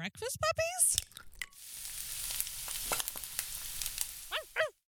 breakfast 0.00 0.38
puppies? 0.40 0.96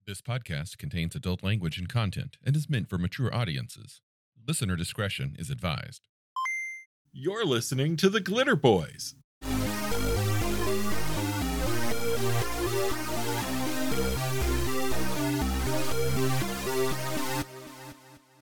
This 0.05 0.21
podcast 0.21 0.79
contains 0.79 1.15
adult 1.15 1.45
language 1.45 1.79
and 1.79 1.89
content 1.89 2.39
and 2.45 2.57
is 2.57 2.69
meant 2.69 2.91
for 2.91 2.99
mature 2.99 3.33
audiences. 3.33 4.01
Listener 4.49 4.75
discretion 4.75 5.37
is 5.39 5.49
advised. 5.49 6.09
You're 7.13 7.45
listening 7.45 7.97
to 7.99 8.09
the 8.09 8.19
Glitter 8.19 8.57
Boys. 8.57 9.15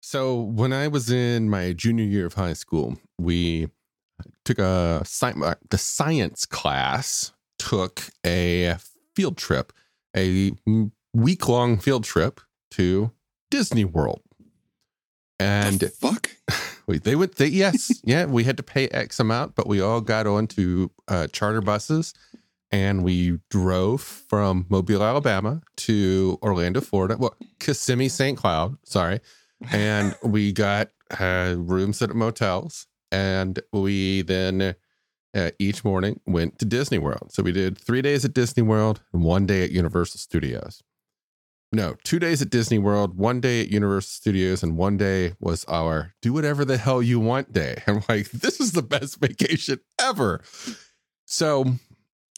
So 0.00 0.40
when 0.40 0.72
I 0.72 0.88
was 0.88 1.10
in 1.10 1.50
my 1.50 1.74
junior 1.74 2.06
year 2.06 2.24
of 2.24 2.32
high 2.34 2.54
school, 2.54 2.96
we 3.18 3.68
took 4.44 4.58
a 4.58 5.00
sci- 5.04 5.40
uh, 5.42 5.54
the 5.70 5.78
science 5.78 6.46
class 6.46 7.32
took 7.58 8.02
a 8.26 8.76
field 9.14 9.36
trip, 9.36 9.72
a 10.16 10.52
week 11.12 11.48
long 11.48 11.78
field 11.78 12.04
trip 12.04 12.40
to 12.72 13.10
Disney 13.50 13.84
World, 13.84 14.22
and 15.38 15.80
The 15.80 15.88
fuck? 15.88 16.30
we, 16.86 16.98
they 16.98 17.16
went. 17.16 17.36
They, 17.36 17.46
yes, 17.46 18.00
yeah, 18.04 18.26
we 18.26 18.44
had 18.44 18.56
to 18.56 18.62
pay 18.62 18.88
X 18.88 19.20
amount, 19.20 19.54
but 19.54 19.66
we 19.66 19.80
all 19.80 20.00
got 20.00 20.26
onto 20.26 20.90
uh, 21.08 21.26
charter 21.28 21.60
buses. 21.60 22.14
And 22.72 23.04
we 23.04 23.38
drove 23.50 24.00
from 24.00 24.66
Mobile, 24.68 25.04
Alabama 25.04 25.62
to 25.76 26.40
Orlando, 26.42 26.80
Florida. 26.80 27.16
Well, 27.16 27.36
Kissimmee, 27.60 28.08
St. 28.08 28.36
Cloud, 28.36 28.78
sorry 28.84 29.20
and 29.72 30.14
we 30.22 30.52
got 30.52 30.90
uh, 31.18 31.54
rooms 31.56 32.02
at 32.02 32.14
motels 32.14 32.86
and 33.10 33.60
we 33.72 34.22
then 34.22 34.74
uh, 35.34 35.50
each 35.58 35.84
morning 35.84 36.20
went 36.26 36.58
to 36.58 36.64
disney 36.64 36.98
world. 36.98 37.32
So 37.32 37.42
we 37.42 37.52
did 37.52 37.78
three 37.78 38.02
days 38.02 38.24
at 38.24 38.34
disney 38.34 38.62
world 38.62 39.02
and 39.12 39.22
one 39.22 39.46
day 39.46 39.64
at 39.64 39.70
universal 39.70 40.18
studios. 40.18 40.82
No 41.72 41.96
two 42.04 42.18
days 42.18 42.40
at 42.40 42.50
disney 42.50 42.78
world 42.78 43.16
one 43.16 43.40
day 43.40 43.60
at 43.60 43.68
universal 43.68 44.10
studios 44.10 44.62
and 44.62 44.76
one 44.76 44.96
day 44.96 45.34
was 45.40 45.64
our 45.66 46.14
do 46.22 46.32
whatever 46.32 46.64
the 46.64 46.76
hell 46.76 47.02
you 47.02 47.18
want 47.18 47.52
day. 47.52 47.82
I'm 47.86 48.02
like 48.08 48.30
this 48.30 48.60
is 48.60 48.72
the 48.72 48.82
best 48.82 49.18
vacation 49.18 49.80
ever. 50.00 50.42
So 51.26 51.74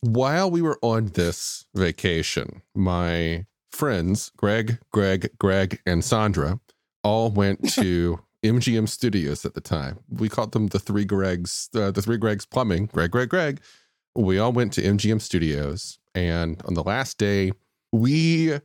while 0.02 0.50
we 0.50 0.62
were 0.62 0.78
on 0.82 1.06
this 1.06 1.66
vacation 1.74 2.62
my 2.74 3.44
friends 3.72 4.30
greg 4.36 4.78
greg 4.90 5.30
greg 5.38 5.80
and 5.84 6.04
sandra 6.04 6.60
all 7.02 7.30
went 7.30 7.68
to 7.74 8.20
MGM 8.48 8.88
Studios 8.88 9.44
at 9.44 9.54
the 9.54 9.60
time. 9.60 9.98
We 10.08 10.28
called 10.28 10.52
them 10.52 10.68
the 10.68 10.78
three 10.78 11.06
Gregs, 11.06 11.74
uh, 11.76 11.90
the 11.90 12.02
three 12.02 12.18
Gregs 12.18 12.48
Plumbing, 12.48 12.86
Greg, 12.86 13.10
Greg, 13.10 13.28
Greg. 13.28 13.60
We 14.14 14.38
all 14.38 14.52
went 14.52 14.72
to 14.74 14.82
MGM 14.82 15.20
Studios. 15.20 15.98
And 16.14 16.62
on 16.64 16.74
the 16.74 16.82
last 16.82 17.18
day, 17.18 17.52
we 17.92 18.58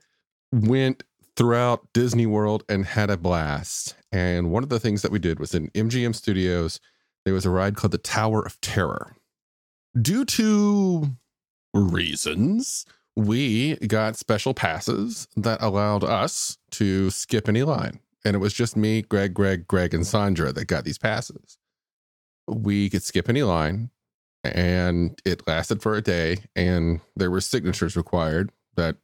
went 0.51 1.03
throughout 1.35 1.87
Disney 1.93 2.25
World 2.25 2.63
and 2.69 2.85
had 2.85 3.09
a 3.09 3.17
blast. 3.17 3.95
And 4.11 4.51
one 4.51 4.63
of 4.63 4.69
the 4.69 4.79
things 4.79 5.01
that 5.01 5.11
we 5.11 5.19
did 5.19 5.39
was 5.39 5.53
in 5.55 5.69
MGM 5.69 6.15
Studios, 6.15 6.79
there 7.25 7.33
was 7.33 7.45
a 7.45 7.49
ride 7.49 7.75
called 7.75 7.91
the 7.91 7.97
Tower 7.97 8.41
of 8.41 8.59
Terror. 8.61 9.15
Due 9.99 10.25
to 10.25 11.07
reasons, 11.73 12.85
we 13.15 13.75
got 13.87 14.15
special 14.15 14.53
passes 14.53 15.27
that 15.35 15.61
allowed 15.61 16.03
us 16.03 16.57
to 16.71 17.09
skip 17.09 17.49
any 17.49 17.63
line 17.63 17.99
and 18.23 18.35
it 18.35 18.39
was 18.39 18.53
just 18.53 18.77
me, 18.77 19.01
Greg, 19.01 19.33
Greg, 19.33 19.67
Greg, 19.67 19.93
and 19.93 20.05
Sandra 20.05 20.51
that 20.53 20.65
got 20.65 20.83
these 20.83 20.97
passes. 20.97 21.57
We 22.47 22.89
could 22.89 23.03
skip 23.03 23.29
any 23.29 23.43
line, 23.43 23.89
and 24.43 25.19
it 25.25 25.47
lasted 25.47 25.81
for 25.81 25.95
a 25.95 26.01
day, 26.01 26.37
and 26.55 27.01
there 27.15 27.31
were 27.31 27.41
signatures 27.41 27.95
required. 27.95 28.51
But 28.75 28.97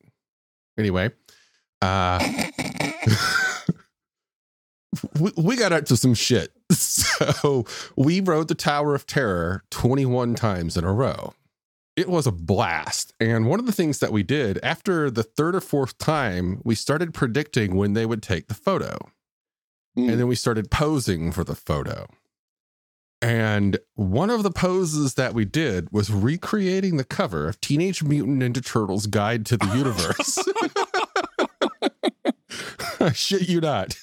anyway, 0.78 1.12
uh, 1.82 2.20
we, 5.20 5.31
we 5.38 5.56
got 5.56 5.72
up 5.74 5.86
to 5.86 5.97
some 5.97 6.14
shit. 6.14 6.52
So 7.18 7.66
we 7.96 8.20
rode 8.20 8.47
the 8.47 8.56
Tower 8.56 8.94
of 8.94 9.08
Terror 9.08 9.64
21 9.72 10.36
times 10.36 10.78
in 10.78 10.84
a 10.84 10.94
row. 10.94 11.34
It 11.96 12.08
was 12.09 12.28
a 12.28 12.31
blast. 12.31 13.12
And 13.20 13.47
one 13.47 13.59
of 13.59 13.66
the 13.66 13.72
things 13.72 14.00
that 14.00 14.12
we 14.12 14.22
did 14.22 14.59
after 14.62 15.09
the 15.09 15.24
third 15.24 15.56
or 15.56 15.62
fourth 15.62 15.97
time, 15.97 16.62
we 16.64 16.75
started 16.75 17.14
predicting 17.16 17.75
when 17.75 17.94
they 17.94 18.06
would 18.06 18.22
take 18.22 18.47
the 18.47 18.53
photo. 18.53 19.09
Mm. 19.97 20.12
And 20.12 20.19
then 20.19 20.28
we 20.28 20.35
started 20.35 20.69
posing 20.69 21.31
for 21.31 21.44
the 21.44 21.56
photo. 21.56 22.08
And 23.19 23.80
one 23.96 24.30
of 24.30 24.44
the 24.44 24.52
poses 24.52 25.16
that 25.16 25.34
we 25.34 25.44
did 25.44 25.91
was 25.91 26.12
recreating 26.12 26.97
the 26.97 27.03
cover 27.03 27.47
of 27.47 27.59
Teenage 27.59 28.03
Mutant 28.03 28.44
Ninja 28.44 28.63
Turtles 28.63 29.08
Guide 29.08 29.46
to 29.47 29.58
the 29.58 29.66
Universe. 29.75 30.38
Shit 33.13 33.50
you 33.50 33.62
not. 33.62 33.97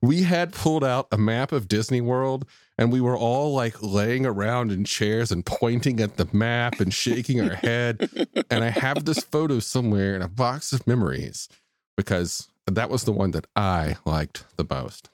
We 0.00 0.22
had 0.22 0.52
pulled 0.52 0.84
out 0.84 1.08
a 1.12 1.18
map 1.18 1.52
of 1.52 1.68
Disney 1.68 2.00
World 2.00 2.46
and 2.78 2.92
we 2.92 3.00
were 3.00 3.16
all 3.16 3.52
like 3.52 3.82
laying 3.82 4.24
around 4.24 4.72
in 4.72 4.84
chairs 4.84 5.30
and 5.30 5.44
pointing 5.44 6.00
at 6.00 6.16
the 6.16 6.28
map 6.32 6.80
and 6.80 6.92
shaking 6.94 7.40
our 7.40 7.54
head. 7.54 8.08
And 8.50 8.64
I 8.64 8.70
have 8.70 9.04
this 9.04 9.22
photo 9.22 9.58
somewhere 9.58 10.16
in 10.16 10.22
a 10.22 10.28
box 10.28 10.72
of 10.72 10.86
memories 10.86 11.48
because 11.96 12.48
that 12.66 12.88
was 12.88 13.04
the 13.04 13.12
one 13.12 13.32
that 13.32 13.46
I 13.54 13.96
liked 14.04 14.44
the 14.56 14.66
most. 14.68 15.10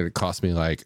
And 0.00 0.06
it 0.08 0.14
cost 0.14 0.42
me 0.42 0.52
like 0.52 0.84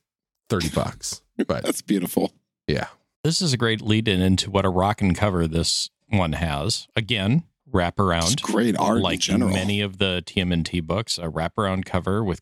30 0.50 0.70
bucks. 0.70 1.20
But 1.48 1.64
That's 1.64 1.82
beautiful. 1.82 2.32
yeah. 2.68 2.86
This 3.24 3.40
is 3.42 3.52
a 3.52 3.56
great 3.56 3.80
lead 3.80 4.06
in 4.06 4.20
into 4.20 4.50
what 4.50 4.64
a 4.64 4.68
rockin' 4.68 5.14
cover 5.14 5.48
this 5.48 5.90
one 6.08 6.32
has. 6.34 6.86
Again, 6.94 7.42
It's 7.66 7.74
wraparound. 7.74 8.40
great 8.42 8.76
art 8.76 8.98
in 8.98 9.02
like 9.02 9.18
general. 9.18 9.50
many 9.50 9.80
of 9.80 9.98
the 9.98 10.22
TMNT 10.26 10.82
books, 10.86 11.18
a 11.18 11.22
wraparound 11.22 11.84
cover 11.86 12.22
with 12.22 12.40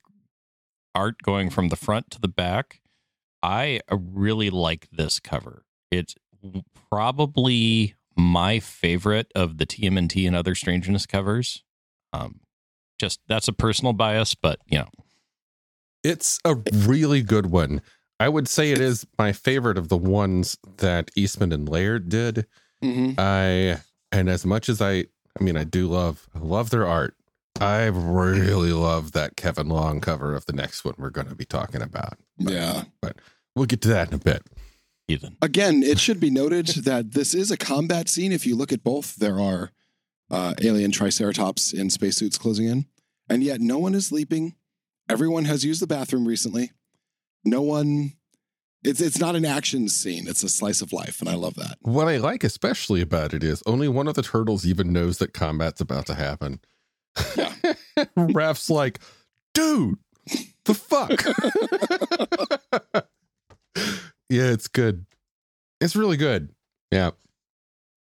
art 0.95 1.23
going 1.23 1.49
from 1.49 1.69
the 1.69 1.77
front 1.77 2.11
to 2.11 2.21
the 2.21 2.29
back. 2.29 2.81
I 3.43 3.81
really 3.91 4.51
like 4.51 4.89
this 4.93 5.19
cover. 5.21 5.65
It's 5.91 6.15
probably 6.91 7.95
my 8.17 8.59
favorite 8.61 9.33
of 9.35 9.57
the 9.59 9.65
TMNT 9.67 10.27
and 10.27 10.37
other 10.37 10.55
Strangeness 10.55 11.07
covers. 11.07 11.65
Um, 12.13 12.41
just 12.99 13.21
that's 13.27 13.49
a 13.49 13.53
personal 13.55 13.95
bias, 13.95 14.35
but 14.35 14.59
you 14.67 14.79
know, 14.79 14.89
It's 16.03 16.39
a 16.45 16.57
really 16.75 17.23
good 17.23 17.47
one. 17.47 17.81
I 18.19 18.29
would 18.29 18.49
say 18.49 18.71
it 18.71 18.81
is 18.81 19.07
my 19.19 19.33
favorite 19.33 19.79
of 19.79 19.89
the 19.89 19.97
ones 19.97 20.57
that 20.79 21.11
Eastman 21.17 21.53
and 21.53 21.69
Laird 21.69 22.09
did. 22.09 22.47
Mhm. 22.83 23.15
I 23.19 23.81
and 24.11 24.29
as 24.29 24.45
much 24.45 24.69
as 24.69 24.81
I 24.81 25.07
I 25.39 25.43
mean 25.43 25.57
I 25.57 25.65
do 25.65 25.89
love 25.89 26.29
I 26.35 26.39
love 26.39 26.71
their 26.71 26.87
art. 26.87 27.17
I 27.61 27.85
really 27.87 28.73
love 28.73 29.13
that 29.13 29.37
Kevin 29.37 29.69
Long 29.69 30.01
cover 30.01 30.35
of 30.35 30.47
the 30.47 30.53
next 30.53 30.85
one 30.85 30.95
we're 30.99 31.11
going 31.11 31.29
to 31.29 31.35
be 31.35 31.45
talking 31.45 31.83
about. 31.83 32.19
Yeah. 32.39 32.85
But 33.01 33.17
we'll 33.55 33.67
get 33.67 33.83
to 33.83 33.89
that 33.89 34.09
in 34.09 34.15
a 34.15 34.19
bit. 34.19 34.43
Ethan. 35.09 35.37
Again, 35.43 35.83
it 35.83 35.99
should 35.99 36.19
be 36.21 36.31
noted 36.31 36.67
that 36.85 37.13
this 37.13 37.35
is 37.35 37.51
a 37.51 37.57
combat 37.57 38.09
scene. 38.09 38.33
If 38.33 38.47
you 38.47 38.57
look 38.57 38.73
at 38.73 38.83
both, 38.83 39.17
there 39.17 39.39
are 39.39 39.71
uh, 40.31 40.55
alien 40.63 40.93
triceratops 40.93 41.73
in 41.73 41.91
spacesuits 41.91 42.39
closing 42.39 42.67
in, 42.67 42.87
and 43.29 43.43
yet 43.45 43.61
no 43.61 43.79
one 43.79 43.95
is 43.95 44.11
leaping. 44.13 44.55
Everyone 45.09 45.45
has 45.45 45.65
used 45.65 45.83
the 45.83 45.87
bathroom 45.87 46.27
recently. 46.27 46.73
No 47.45 47.63
one. 47.63 48.13
It's 48.85 49.01
it's 49.01 49.19
not 49.19 49.37
an 49.37 49.45
action 49.45 49.89
scene. 49.89 50.27
It's 50.27 50.43
a 50.43 50.49
slice 50.49 50.81
of 50.83 50.93
life, 50.93 51.21
and 51.21 51.29
I 51.29 51.35
love 51.35 51.55
that. 51.55 51.79
What 51.83 52.09
I 52.09 52.17
like 52.17 52.43
especially 52.43 53.01
about 53.01 53.33
it 53.33 53.45
is 53.45 53.63
only 53.67 53.89
one 53.89 54.09
of 54.09 54.15
the 54.15 54.23
turtles 54.23 54.67
even 54.67 54.93
knows 54.93 55.19
that 55.19 55.33
combat's 55.33 55.81
about 55.81 56.07
to 56.07 56.15
happen. 56.15 56.61
Yeah. 57.37 57.55
Raph's 58.17 58.71
like, 58.71 58.99
dude, 59.55 59.99
the 60.65 60.75
fuck? 60.75 61.11
yeah, 64.29 64.51
it's 64.51 64.69
good. 64.69 65.07
It's 65.81 65.95
really 65.97 66.17
good. 66.17 66.51
Yeah. 66.91 67.11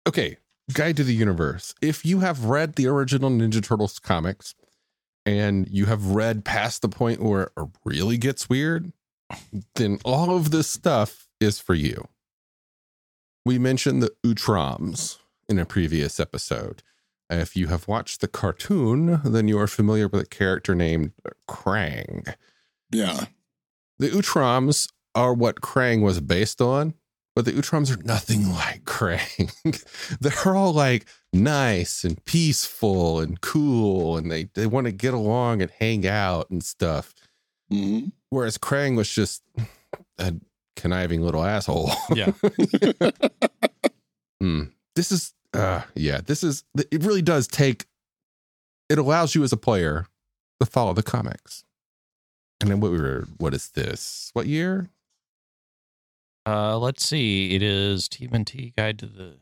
Okay. 0.07 0.37
Guide 0.73 0.97
to 0.97 1.03
the 1.03 1.13
Universe. 1.13 1.75
If 1.81 2.05
you 2.05 2.19
have 2.19 2.45
read 2.45 2.75
the 2.75 2.87
original 2.87 3.29
Ninja 3.29 3.61
Turtles 3.63 3.99
comics 3.99 4.55
and 5.25 5.67
you 5.69 5.85
have 5.85 6.07
read 6.07 6.45
past 6.45 6.81
the 6.81 6.89
point 6.89 7.21
where 7.21 7.51
it 7.57 7.67
really 7.85 8.17
gets 8.17 8.49
weird, 8.49 8.91
then 9.75 9.99
all 10.03 10.35
of 10.35 10.51
this 10.51 10.67
stuff 10.67 11.27
is 11.39 11.59
for 11.59 11.73
you. 11.73 12.07
We 13.45 13.57
mentioned 13.57 14.03
the 14.03 14.13
Utroms 14.25 15.17
in 15.49 15.57
a 15.59 15.65
previous 15.65 16.19
episode. 16.19 16.83
If 17.29 17.55
you 17.55 17.67
have 17.67 17.87
watched 17.87 18.21
the 18.21 18.27
cartoon, 18.27 19.21
then 19.23 19.47
you 19.47 19.57
are 19.57 19.67
familiar 19.67 20.07
with 20.07 20.21
a 20.21 20.25
character 20.25 20.75
named 20.75 21.13
Krang. 21.49 22.35
Yeah. 22.91 23.25
The 23.99 24.09
Utroms 24.09 24.91
are 25.15 25.33
what 25.33 25.61
Krang 25.61 26.01
was 26.01 26.19
based 26.19 26.61
on, 26.61 26.93
but 27.35 27.45
the 27.45 27.51
Utroms 27.53 27.95
are 27.95 28.01
nothing 28.03 28.51
like 28.51 28.83
Krang. 28.85 29.51
They're 30.19 30.55
all 30.55 30.73
like 30.73 31.05
nice 31.33 32.03
and 32.03 32.23
peaceful 32.25 33.19
and 33.19 33.39
cool, 33.41 34.17
and 34.17 34.31
they, 34.31 34.45
they 34.53 34.67
want 34.67 34.85
to 34.85 34.91
get 34.91 35.13
along 35.13 35.61
and 35.61 35.71
hang 35.79 36.07
out 36.07 36.49
and 36.49 36.63
stuff. 36.63 37.13
hmm 37.69 38.07
Whereas 38.29 38.57
Krang 38.57 38.95
was 38.95 39.09
just 39.13 39.43
a 40.17 40.33
conniving 40.77 41.21
little 41.21 41.43
asshole. 41.43 41.91
Yeah. 42.13 42.31
Hmm. 44.41 44.63
This 44.95 45.11
is, 45.11 45.35
uh, 45.53 45.81
yeah, 45.93 46.19
this 46.25 46.43
is, 46.43 46.63
it 46.75 47.03
really 47.03 47.21
does 47.21 47.45
take, 47.47 47.85
it 48.89 48.97
allows 48.97 49.35
you 49.35 49.43
as 49.43 49.53
a 49.53 49.57
player 49.57 50.07
to 50.59 50.65
follow 50.65 50.93
the 50.93 51.03
comics. 51.03 51.63
And 52.59 52.71
then 52.71 52.79
what 52.79 52.91
we 52.91 52.99
were, 52.99 53.27
what 53.37 53.53
is 53.53 53.69
this? 53.69 54.31
What 54.33 54.47
year? 54.47 54.89
Uh, 56.45 56.77
let's 56.77 57.05
see. 57.05 57.55
It 57.55 57.61
is 57.61 58.07
TMNT 58.09 58.75
Guide 58.75 58.99
to 58.99 59.05
the. 59.05 59.37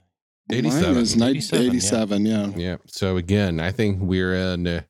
Mine 0.52 0.66
87. 0.66 0.98
is 0.98 1.16
ni- 1.16 1.28
87, 1.28 1.66
87, 1.68 2.26
yeah. 2.26 2.48
Yeah. 2.56 2.78
So 2.88 3.18
again, 3.18 3.60
I 3.60 3.72
think 3.72 4.00
we're 4.02 4.34
in 4.34 4.66
uh, 4.66 4.82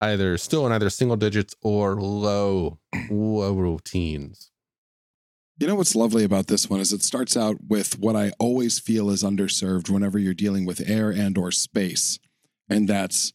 either 0.00 0.36
still 0.38 0.66
in 0.66 0.72
either 0.72 0.90
single 0.90 1.16
digits 1.16 1.54
or 1.62 1.94
low, 2.00 2.78
low 3.10 3.78
teens. 3.84 4.50
You 5.58 5.68
know 5.68 5.76
what's 5.76 5.94
lovely 5.94 6.24
about 6.24 6.48
this 6.48 6.68
one 6.68 6.80
is 6.80 6.92
it 6.92 7.02
starts 7.04 7.36
out 7.36 7.56
with 7.68 7.96
what 8.00 8.16
I 8.16 8.32
always 8.40 8.80
feel 8.80 9.08
is 9.08 9.22
underserved 9.22 9.88
whenever 9.88 10.18
you're 10.18 10.34
dealing 10.34 10.66
with 10.66 10.82
air 10.84 11.10
and 11.10 11.38
or 11.38 11.52
space. 11.52 12.18
And 12.68 12.88
that's 12.88 13.32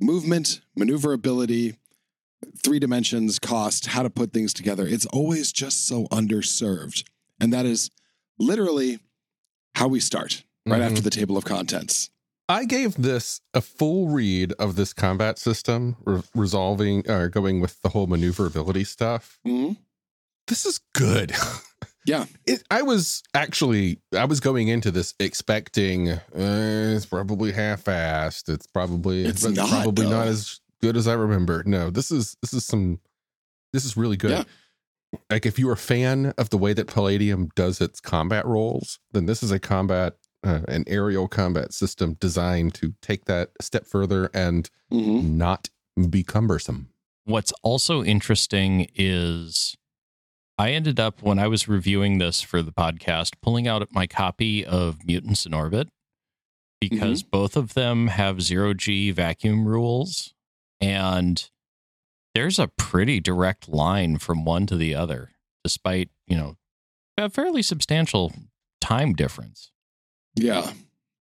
movement, 0.00 0.60
maneuverability, 0.76 1.76
three 2.62 2.78
dimensions, 2.78 3.40
cost, 3.40 3.86
how 3.86 4.04
to 4.04 4.10
put 4.10 4.32
things 4.32 4.54
together. 4.54 4.86
It's 4.86 5.06
always 5.06 5.50
just 5.52 5.88
so 5.88 6.06
underserved. 6.06 7.02
And 7.40 7.52
that 7.52 7.66
is 7.66 7.90
literally 8.38 8.98
how 9.74 9.88
we 9.88 10.00
start 10.00 10.42
right 10.66 10.80
Mhm. 10.80 10.86
after 10.90 11.00
the 11.02 11.10
table 11.10 11.36
of 11.36 11.44
contents. 11.44 12.10
I 12.48 12.64
gave 12.64 12.94
this 12.94 13.40
a 13.54 13.60
full 13.60 14.08
read 14.08 14.52
of 14.52 14.76
this 14.76 14.92
combat 14.92 15.38
system, 15.38 15.96
re- 16.04 16.22
resolving 16.34 17.08
or 17.10 17.28
going 17.28 17.60
with 17.60 17.80
the 17.82 17.88
whole 17.90 18.06
maneuverability 18.06 18.84
stuff. 18.84 19.38
Mhm. 19.46 19.76
This 20.46 20.64
is 20.66 20.80
good. 20.94 21.32
Yeah. 22.08 22.26
It, 22.46 22.62
I 22.70 22.82
was 22.82 23.24
actually 23.34 24.00
I 24.16 24.26
was 24.26 24.38
going 24.38 24.68
into 24.68 24.92
this 24.92 25.12
expecting 25.18 26.10
uh, 26.10 26.20
it's 26.34 27.04
probably 27.04 27.50
half-assed. 27.50 28.48
It's 28.48 28.68
probably 28.68 29.24
It's 29.24 29.42
but 29.42 29.54
not, 29.54 29.68
probably 29.68 30.04
though. 30.04 30.12
not 30.12 30.28
as 30.28 30.60
good 30.80 30.96
as 30.96 31.08
I 31.08 31.14
remember. 31.14 31.64
No, 31.66 31.90
this 31.90 32.12
is 32.12 32.36
this 32.40 32.54
is 32.54 32.64
some 32.64 33.00
this 33.72 33.84
is 33.84 33.96
really 33.96 34.16
good. 34.16 34.30
Yeah. 34.30 34.44
Like 35.30 35.46
if 35.46 35.58
you're 35.58 35.72
a 35.72 35.76
fan 35.76 36.32
of 36.38 36.50
the 36.50 36.58
way 36.58 36.72
that 36.72 36.86
Palladium 36.86 37.48
does 37.54 37.80
its 37.80 38.00
combat 38.00 38.46
roles, 38.46 38.98
then 39.12 39.26
this 39.26 39.42
is 39.42 39.50
a 39.50 39.58
combat 39.58 40.14
uh, 40.44 40.60
an 40.68 40.84
aerial 40.86 41.26
combat 41.26 41.72
system 41.72 42.14
designed 42.20 42.72
to 42.74 42.94
take 43.02 43.24
that 43.24 43.50
a 43.58 43.62
step 43.64 43.84
further 43.84 44.30
and 44.32 44.70
Mhm. 44.92 45.30
not 45.32 45.68
be 46.08 46.22
cumbersome. 46.22 46.90
What's 47.24 47.52
also 47.64 48.04
interesting 48.04 48.86
is 48.94 49.76
I 50.58 50.70
ended 50.70 51.00
up, 51.00 51.20
when 51.20 51.38
I 51.40 51.48
was 51.48 51.66
reviewing 51.66 52.18
this 52.18 52.42
for 52.42 52.62
the 52.62 52.70
podcast, 52.72 53.32
pulling 53.42 53.66
out 53.66 53.86
my 53.92 54.06
copy 54.06 54.64
of 54.64 55.04
Mutants 55.04 55.44
in 55.46 55.52
Orbit 55.52 55.88
because 56.80 57.22
both 57.24 57.56
of 57.56 57.74
them 57.74 58.06
have 58.08 58.40
zero 58.40 58.72
G 58.72 59.10
vacuum 59.10 59.66
rules. 59.66 60.32
And 60.80 61.50
there's 62.36 62.58
a 62.58 62.68
pretty 62.68 63.18
direct 63.18 63.66
line 63.66 64.18
from 64.18 64.44
one 64.44 64.66
to 64.66 64.76
the 64.76 64.94
other, 64.94 65.30
despite, 65.64 66.10
you 66.26 66.36
know, 66.36 66.56
a 67.16 67.30
fairly 67.30 67.62
substantial 67.62 68.30
time 68.78 69.14
difference. 69.14 69.72
Yeah. 70.34 70.72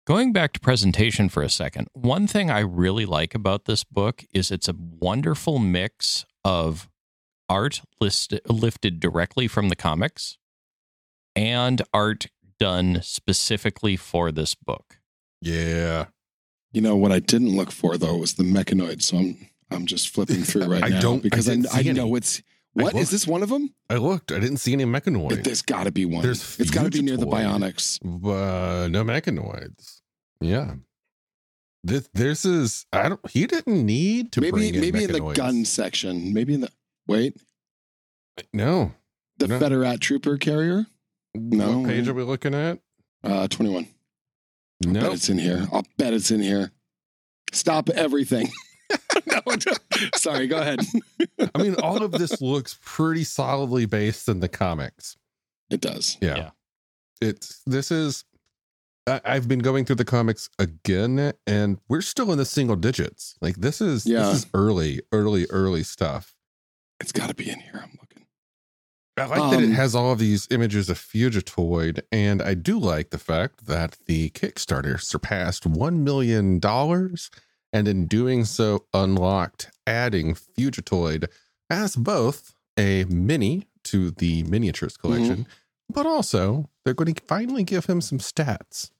Going 0.07 0.33
back 0.33 0.53
to 0.53 0.59
presentation 0.59 1.29
for 1.29 1.43
a 1.43 1.51
second, 1.51 1.87
one 1.93 2.25
thing 2.25 2.49
I 2.49 2.61
really 2.61 3.05
like 3.05 3.35
about 3.35 3.65
this 3.65 3.83
book 3.83 4.25
is 4.33 4.49
it's 4.49 4.67
a 4.67 4.73
wonderful 4.75 5.59
mix 5.59 6.25
of 6.43 6.89
art 7.47 7.81
listed, 8.01 8.41
lifted 8.49 8.99
directly 8.99 9.47
from 9.47 9.69
the 9.69 9.75
comics 9.75 10.39
and 11.35 11.79
art 11.93 12.25
done 12.59 13.01
specifically 13.03 13.97
for 13.97 14.31
this 14.31 14.55
book. 14.55 14.97
Yeah. 15.43 16.05
You 16.71 16.81
know 16.81 16.95
what 16.95 17.11
I 17.11 17.19
didn't 17.19 17.55
look 17.55 17.71
for 17.71 17.97
though 17.99 18.17
was 18.17 18.33
the 18.33 18.43
mechanoid. 18.43 19.03
So 19.03 19.17
I'm 19.17 19.49
I'm 19.71 19.85
just 19.85 20.09
flipping 20.09 20.43
through 20.43 20.65
right 20.73 20.83
I 20.83 20.89
now 20.89 20.99
don't- 21.01 21.23
because 21.23 21.47
I, 21.49 21.55
didn't 21.55 21.73
I, 21.73 21.81
see 21.83 21.91
know 21.93 22.07
any. 22.07 22.17
it's 22.17 22.41
what 22.73 22.93
is 22.95 23.09
this 23.09 23.25
one 23.25 23.41
of 23.41 23.49
them? 23.49 23.73
I 23.89 23.95
looked. 23.95 24.31
I 24.31 24.39
didn't 24.39 24.57
see 24.57 24.71
any 24.73 24.85
mechanoids. 24.85 25.43
There's 25.43 25.63
got 25.63 25.85
to 25.85 25.91
be 25.91 26.05
one. 26.05 26.21
There's 26.21 26.59
it's 26.59 26.69
got 26.69 26.83
to 26.83 26.91
be 26.91 27.01
near 27.01 27.17
the 27.17 27.25
bionics. 27.25 27.99
uh, 28.05 28.87
no 28.87 29.03
mechanoids. 29.03 30.01
Yeah. 30.39 30.75
This 31.83 32.07
this 32.13 32.45
is 32.45 32.85
I 32.93 33.09
don't 33.09 33.29
he 33.31 33.47
didn't 33.47 33.83
need 33.85 34.31
to 34.33 34.41
maybe 34.41 34.51
bring 34.51 34.75
in 34.75 34.81
maybe 34.81 35.03
in 35.05 35.11
the 35.11 35.19
mechanoids. 35.19 35.35
gun 35.35 35.65
section. 35.65 36.33
Maybe 36.33 36.53
in 36.53 36.61
the 36.61 36.69
wait 37.07 37.35
No. 38.53 38.91
the 39.39 39.47
No. 39.47 39.59
Federat 39.59 39.99
trooper 39.99 40.37
carrier. 40.37 40.85
No. 41.33 41.79
What 41.79 41.87
page 41.89 42.07
are 42.07 42.13
we 42.13 42.23
looking 42.23 42.53
at? 42.53 42.79
Uh, 43.23 43.47
twenty 43.47 43.71
one. 43.73 43.87
No. 44.85 45.11
it's 45.13 45.29
in 45.29 45.39
here. 45.39 45.67
I'll 45.73 45.83
bet 45.97 46.13
it's 46.13 46.29
in 46.29 46.41
here. 46.41 46.71
Stop 47.53 47.89
everything. 47.89 48.49
no, 49.27 49.41
sorry. 50.15 50.47
Go 50.47 50.57
ahead. 50.59 50.79
I 51.55 51.61
mean 51.61 51.75
all 51.75 52.01
of 52.03 52.11
this 52.11 52.41
looks 52.41 52.77
pretty 52.83 53.23
solidly 53.23 53.85
based 53.85 54.27
in 54.29 54.39
the 54.39 54.47
comics. 54.47 55.17
It 55.69 55.81
does. 55.81 56.17
Yeah. 56.21 56.37
Yeah. 56.37 56.49
It's 57.21 57.61
this 57.65 57.91
is 57.91 58.23
I, 59.07 59.21
I've 59.25 59.47
been 59.47 59.59
going 59.59 59.85
through 59.85 59.95
the 59.97 60.05
comics 60.05 60.49
again 60.59 61.33
and 61.45 61.79
we're 61.89 62.01
still 62.01 62.31
in 62.31 62.37
the 62.37 62.45
single 62.45 62.75
digits. 62.75 63.35
Like 63.41 63.55
this 63.57 63.81
is 63.81 64.05
Yeah. 64.05 64.27
this 64.27 64.39
is 64.39 64.45
early, 64.53 65.01
early, 65.11 65.45
early 65.49 65.83
stuff. 65.83 66.35
It's 66.99 67.11
got 67.11 67.27
to 67.29 67.35
be 67.35 67.49
in 67.49 67.59
here. 67.59 67.79
I'm 67.83 67.97
looking. 68.01 68.25
I 69.17 69.25
like 69.25 69.51
that 69.51 69.61
it 69.63 69.65
Um, 69.65 69.71
has 69.71 69.95
all 69.95 70.11
of 70.11 70.19
these 70.19 70.47
images 70.51 70.89
of 70.91 70.97
Fugitoid, 70.99 72.01
and 72.11 72.39
I 72.39 72.53
do 72.53 72.77
like 72.79 73.09
the 73.09 73.17
fact 73.17 73.65
that 73.65 73.97
the 74.05 74.29
Kickstarter 74.29 75.01
surpassed 75.01 75.63
$1 75.63 75.97
million 75.99 76.59
and 77.73 77.87
in 77.87 78.07
doing 78.07 78.45
so 78.45 78.85
unlocked 78.93 79.69
adding 79.85 80.35
Fugitoid 80.35 81.27
as 81.69 81.95
both 81.95 82.53
a 82.77 83.05
mini 83.05 83.67
to 83.85 84.11
the 84.11 84.43
miniatures 84.43 84.97
mm-hmm. 84.97 85.13
collection, 85.13 85.47
but 85.89 86.05
also 86.05 86.69
they're 86.83 86.93
going 86.93 87.13
to 87.13 87.23
finally 87.23 87.63
give 87.63 87.85
him 87.85 88.01
some 88.01 88.19
stats. 88.19 88.91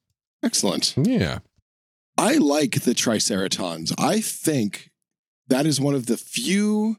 Excellent. 0.44 0.96
Yeah. 0.98 1.40
I 2.18 2.36
like 2.36 2.84
the 2.84 2.94
Triceratons. 2.94 3.94
I 3.98 4.22
think 4.22 4.92
that 5.48 5.66
is 5.66 5.80
one 5.80 5.94
of 5.94 6.08
the 6.08 6.18
few 6.18 6.98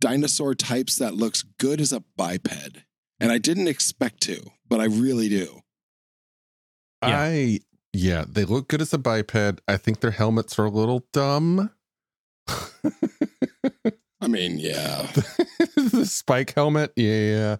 dinosaur 0.00 0.54
types 0.54 0.96
that 0.96 1.14
looks 1.14 1.42
good 1.42 1.80
as 1.80 1.92
a 1.92 2.02
biped. 2.16 2.84
And 3.18 3.30
I 3.30 3.38
didn't 3.38 3.68
expect 3.68 4.22
to, 4.22 4.42
but 4.68 4.80
I 4.80 4.84
really 4.84 5.28
do. 5.28 5.60
Yeah. 7.02 7.20
I, 7.20 7.60
yeah, 7.92 8.24
they 8.28 8.44
look 8.44 8.68
good 8.68 8.80
as 8.80 8.92
a 8.92 8.98
biped. 8.98 9.60
I 9.68 9.76
think 9.76 10.00
their 10.00 10.10
helmets 10.12 10.58
are 10.58 10.64
a 10.64 10.70
little 10.70 11.06
dumb. 11.12 11.70
I 14.22 14.26
mean, 14.28 14.58
yeah. 14.58 15.06
the 15.76 16.04
spike 16.06 16.52
helmet 16.54 16.92
yeah 16.96 17.56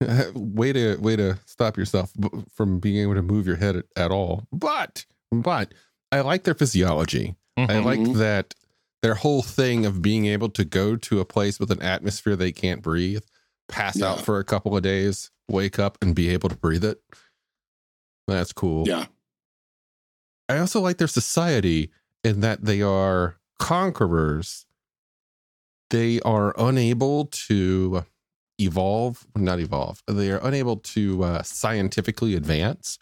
way 0.34 0.72
to 0.72 0.96
way 0.96 1.16
to 1.16 1.38
stop 1.46 1.76
yourself 1.76 2.12
from 2.54 2.78
being 2.78 2.96
able 3.02 3.14
to 3.14 3.22
move 3.22 3.46
your 3.46 3.56
head 3.56 3.76
at, 3.76 3.84
at 3.96 4.10
all 4.10 4.46
but 4.52 5.06
but 5.32 5.72
i 6.12 6.20
like 6.20 6.44
their 6.44 6.54
physiology 6.54 7.34
i 7.56 7.66
Mhm. 7.66 7.84
like 7.84 7.98
Mhm. 8.00 8.16
that 8.18 8.54
their 9.02 9.14
whole 9.14 9.42
thing 9.42 9.86
of 9.86 10.02
being 10.02 10.26
able 10.26 10.48
to 10.50 10.64
go 10.64 10.96
to 10.96 11.20
a 11.20 11.24
place 11.24 11.58
with 11.58 11.70
an 11.70 11.82
atmosphere 11.82 12.36
they 12.36 12.52
can't 12.52 12.82
breathe 12.82 13.22
pass 13.68 14.00
out 14.02 14.20
for 14.20 14.38
a 14.38 14.44
couple 14.44 14.76
of 14.76 14.82
days 14.82 15.30
wake 15.48 15.78
up 15.78 15.98
and 16.02 16.14
be 16.14 16.28
able 16.28 16.48
to 16.48 16.56
breathe 16.56 16.84
it 16.84 17.00
that's 18.28 18.52
cool 18.52 18.86
Yeah. 18.86 19.06
I 20.48 20.58
also 20.58 20.80
like 20.80 20.98
their 20.98 21.08
society 21.08 21.90
in 22.22 22.40
that 22.40 22.64
they 22.64 22.82
are 22.82 23.36
conquerors. 23.58 24.66
They 25.90 26.20
are 26.20 26.54
unable 26.58 27.26
to 27.26 28.04
evolve, 28.58 29.26
not 29.36 29.60
evolve. 29.60 30.02
They 30.06 30.30
are 30.30 30.38
unable 30.38 30.76
to 30.76 31.24
uh, 31.24 31.42
scientifically 31.42 32.34
advance. 32.34 32.98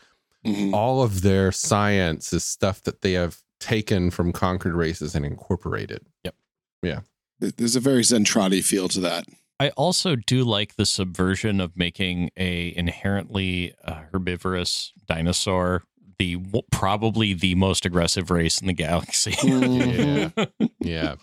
Mhm. 0.46 0.72
All 0.72 1.02
of 1.02 1.22
their 1.22 1.52
science 1.52 2.32
is 2.32 2.42
stuff 2.44 2.82
that 2.82 3.02
they 3.02 3.12
have 3.12 3.38
taken 3.60 4.10
from 4.10 4.32
conquered 4.32 4.74
races 4.74 5.14
and 5.14 5.24
incorporated. 5.24 6.04
Yep. 6.24 6.34
Yeah. 6.82 7.00
There's 7.38 7.76
a 7.76 7.80
very 7.80 8.02
Zentradi 8.02 8.62
feel 8.64 8.88
to 8.88 9.00
that. 9.00 9.26
I 9.60 9.70
also 9.70 10.16
do 10.16 10.42
like 10.42 10.74
the 10.74 10.86
subversion 10.86 11.60
of 11.60 11.76
making 11.76 12.30
a 12.36 12.74
inherently 12.76 13.74
uh, 13.84 14.00
herbivorous 14.12 14.92
dinosaur 15.06 15.84
the 16.22 16.62
probably 16.70 17.34
the 17.34 17.54
most 17.54 17.84
aggressive 17.84 18.30
race 18.30 18.60
in 18.60 18.66
the 18.66 18.72
galaxy. 18.72 19.32
Mhm. 19.42 20.70
Yeah. 20.80 21.16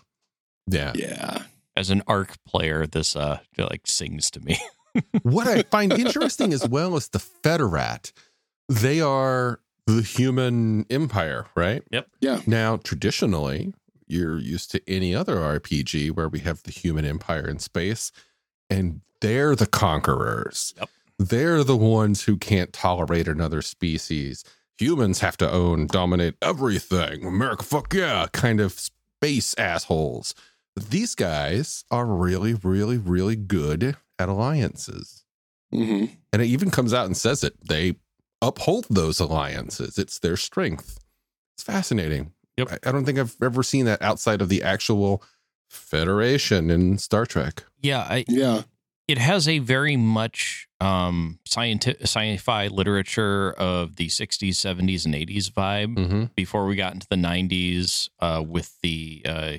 Yeah. 0.68 0.91
Yeah. 0.96 1.44
As 1.75 1.89
an 1.89 2.01
arc 2.08 2.36
player, 2.46 2.86
this 2.86 3.15
uh 3.15 3.39
like 3.58 3.88
sings 3.88 4.29
to 4.32 4.39
me. 4.41 4.58
what 5.24 5.48
I 5.48 5.63
find 5.63 5.94
interesting 5.94 6.53
as 6.53 6.68
well 6.68 6.96
is 6.98 7.08
the 7.10 7.20
Federat. 7.20 8.12
They 8.68 9.00
are 9.01 9.60
the 9.88 10.01
human 10.01 10.86
empire, 10.89 11.48
right? 11.56 11.84
Yep. 11.91 12.08
Yeah. 12.22 12.41
Now, 12.46 12.77
traditionally, 12.77 13.74
you're 14.08 14.38
used 14.39 14.72
to 14.72 14.82
any 14.88 15.15
other 15.15 15.38
RPG 15.38 16.12
where 16.12 16.27
we 16.29 16.39
have 16.39 16.62
the 16.63 16.72
human 16.72 17.06
empire 17.06 17.48
in 17.48 17.60
space, 17.60 18.12
and 18.70 19.01
they're 19.22 19.56
the 19.56 19.65
conquerors. 19.68 20.74
Yep. 20.77 20.89
They're 21.18 21.63
the 21.63 21.77
ones 21.77 22.24
who 22.24 22.38
can't 22.38 22.72
tolerate 22.72 23.27
another 23.27 23.62
species. 23.62 24.44
Humans 24.79 25.19
have 25.19 25.38
to 25.38 25.51
own, 25.51 25.88
dominate 25.88 26.36
everything. 26.41 27.25
America, 27.25 27.63
fuck 27.63 27.93
yeah, 27.93 28.27
kind 28.31 28.59
of 28.59 28.74
space 28.74 29.53
assholes. 29.57 30.33
But 30.75 30.89
these 30.89 31.15
guys 31.15 31.83
are 31.91 32.05
really, 32.05 32.53
really, 32.53 32.98
really 32.98 33.36
good 33.36 33.98
at 34.17 34.29
alliances. 34.29 35.25
hmm 35.71 36.05
And 36.31 36.41
it 36.41 36.45
even 36.48 36.71
comes 36.71 36.93
out 36.93 37.05
and 37.05 37.17
says 37.17 37.43
it. 37.43 37.55
They 37.67 37.95
uphold 38.41 38.86
those 38.89 39.19
alliances. 39.19 39.98
It's 39.98 40.19
their 40.19 40.38
strength. 40.38 41.00
It's 41.55 41.63
fascinating. 41.63 42.31
Yep. 42.57 42.71
I, 42.71 42.89
I 42.89 42.91
don't 42.91 43.05
think 43.05 43.19
I've 43.19 43.36
ever 43.41 43.63
seen 43.63 43.86
that 43.86 44.01
outside 44.01 44.41
of 44.41 44.50
the 44.50 44.63
actual 44.63 45.24
Federation 45.69 46.69
in 46.69 46.98
Star 46.98 47.25
Trek. 47.25 47.63
Yeah, 47.81 48.00
I, 48.00 48.25
Yeah. 48.27 48.63
It 49.09 49.17
has 49.17 49.47
a 49.47 49.59
very 49.59 49.97
much 49.97 50.67
um 50.79 51.39
scientific 51.45 52.01
sci-fi 52.03 52.67
literature 52.67 53.51
of 53.57 53.95
the 53.97 54.07
60s 54.07 54.51
70s 54.51 55.05
and 55.05 55.13
80s 55.15 55.49
vibe 55.51 55.95
Mm-hmm. 55.97 56.23
before 56.35 56.65
we 56.65 56.75
got 56.75 56.93
into 56.93 57.07
the 57.09 57.15
90s 57.17 58.09
uh 58.19 58.43
with 58.47 58.79
the 58.81 59.21
uh 59.25 59.53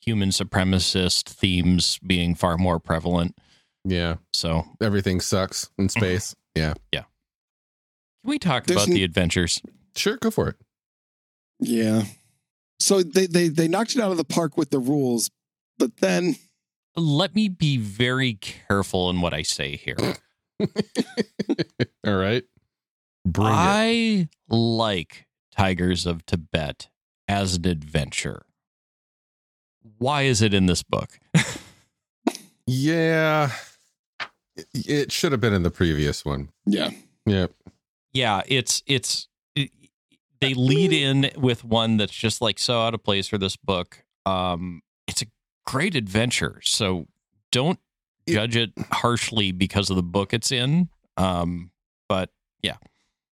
human 0.00 0.30
supremacist 0.30 1.28
themes 1.28 1.98
being 2.06 2.34
far 2.34 2.56
more 2.56 2.78
prevalent 2.78 3.36
Yeah. 3.84 4.16
so 4.32 4.64
Everything 4.80 5.20
sucks 5.20 5.68
in 5.78 5.88
space. 5.98 6.34
Yeah. 6.54 6.74
Yeah 6.92 7.04
can 8.24 8.30
we 8.30 8.38
talk 8.38 8.64
There's 8.66 8.78
about 8.82 8.88
n- 8.88 8.94
the 8.94 9.04
adventures 9.04 9.60
Sure, 9.96 10.16
go 10.16 10.30
for 10.30 10.48
it. 10.48 10.56
Yeah. 11.60 12.04
So 12.78 13.02
they, 13.02 13.26
they 13.26 13.48
they 13.48 13.66
knocked 13.68 13.96
it 13.96 14.00
out 14.00 14.12
of 14.12 14.16
the 14.16 14.24
park 14.24 14.56
with 14.56 14.70
the 14.70 14.78
rules, 14.78 15.28
but 15.78 15.96
then 15.96 16.36
let 16.98 17.34
me 17.34 17.48
be 17.48 17.76
very 17.76 18.34
careful 18.34 19.08
in 19.10 19.20
what 19.20 19.32
i 19.34 19.42
say 19.42 19.76
here 19.76 19.96
All 22.06 22.16
right. 22.16 22.42
Bring 23.24 23.46
it. 23.48 23.52
i 23.54 24.28
like 24.48 25.26
tigers 25.56 26.06
of 26.06 26.24
tibet 26.26 26.88
as 27.28 27.56
an 27.56 27.66
adventure 27.66 28.44
why 29.98 30.22
is 30.22 30.42
it 30.42 30.52
in 30.54 30.66
this 30.66 30.82
book 30.82 31.18
Yeah. 32.66 33.50
It- 34.56 34.66
It 34.88 35.12
should 35.12 35.32
have 35.32 35.40
been 35.40 35.54
in 35.54 35.62
the 35.62 35.70
previous 35.70 36.24
one. 36.24 36.50
yeah. 36.66 36.90
Yeah. 37.26 37.46
yeah 38.12 38.42
it's 38.46 38.82
it's 38.86 39.28
it, 39.54 39.70
they 40.40 40.54
lead 40.54 40.92
in 40.92 41.30
with 41.36 41.62
one 41.64 41.98
that's 41.98 42.12
just 42.14 42.40
like 42.40 42.58
so 42.58 42.80
out 42.80 42.94
of 42.94 43.02
place 43.04 43.28
for 43.28 43.36
this 43.38 43.54
book 43.56 44.02
um 44.24 44.80
it's 45.06 45.20
a 45.22 45.26
great 45.70 45.94
adventure 45.94 46.60
so 46.62 47.06
don't 47.52 47.78
It- 48.26 48.32
judge 48.34 48.56
it 48.56 48.70
harshly 48.90 49.52
because 49.52 49.90
of 49.90 49.96
the 49.96 50.02
book 50.02 50.32
it's 50.32 50.50
in 50.50 50.88
um 51.18 51.70
but 52.08 52.30
Yeah, 52.62 52.76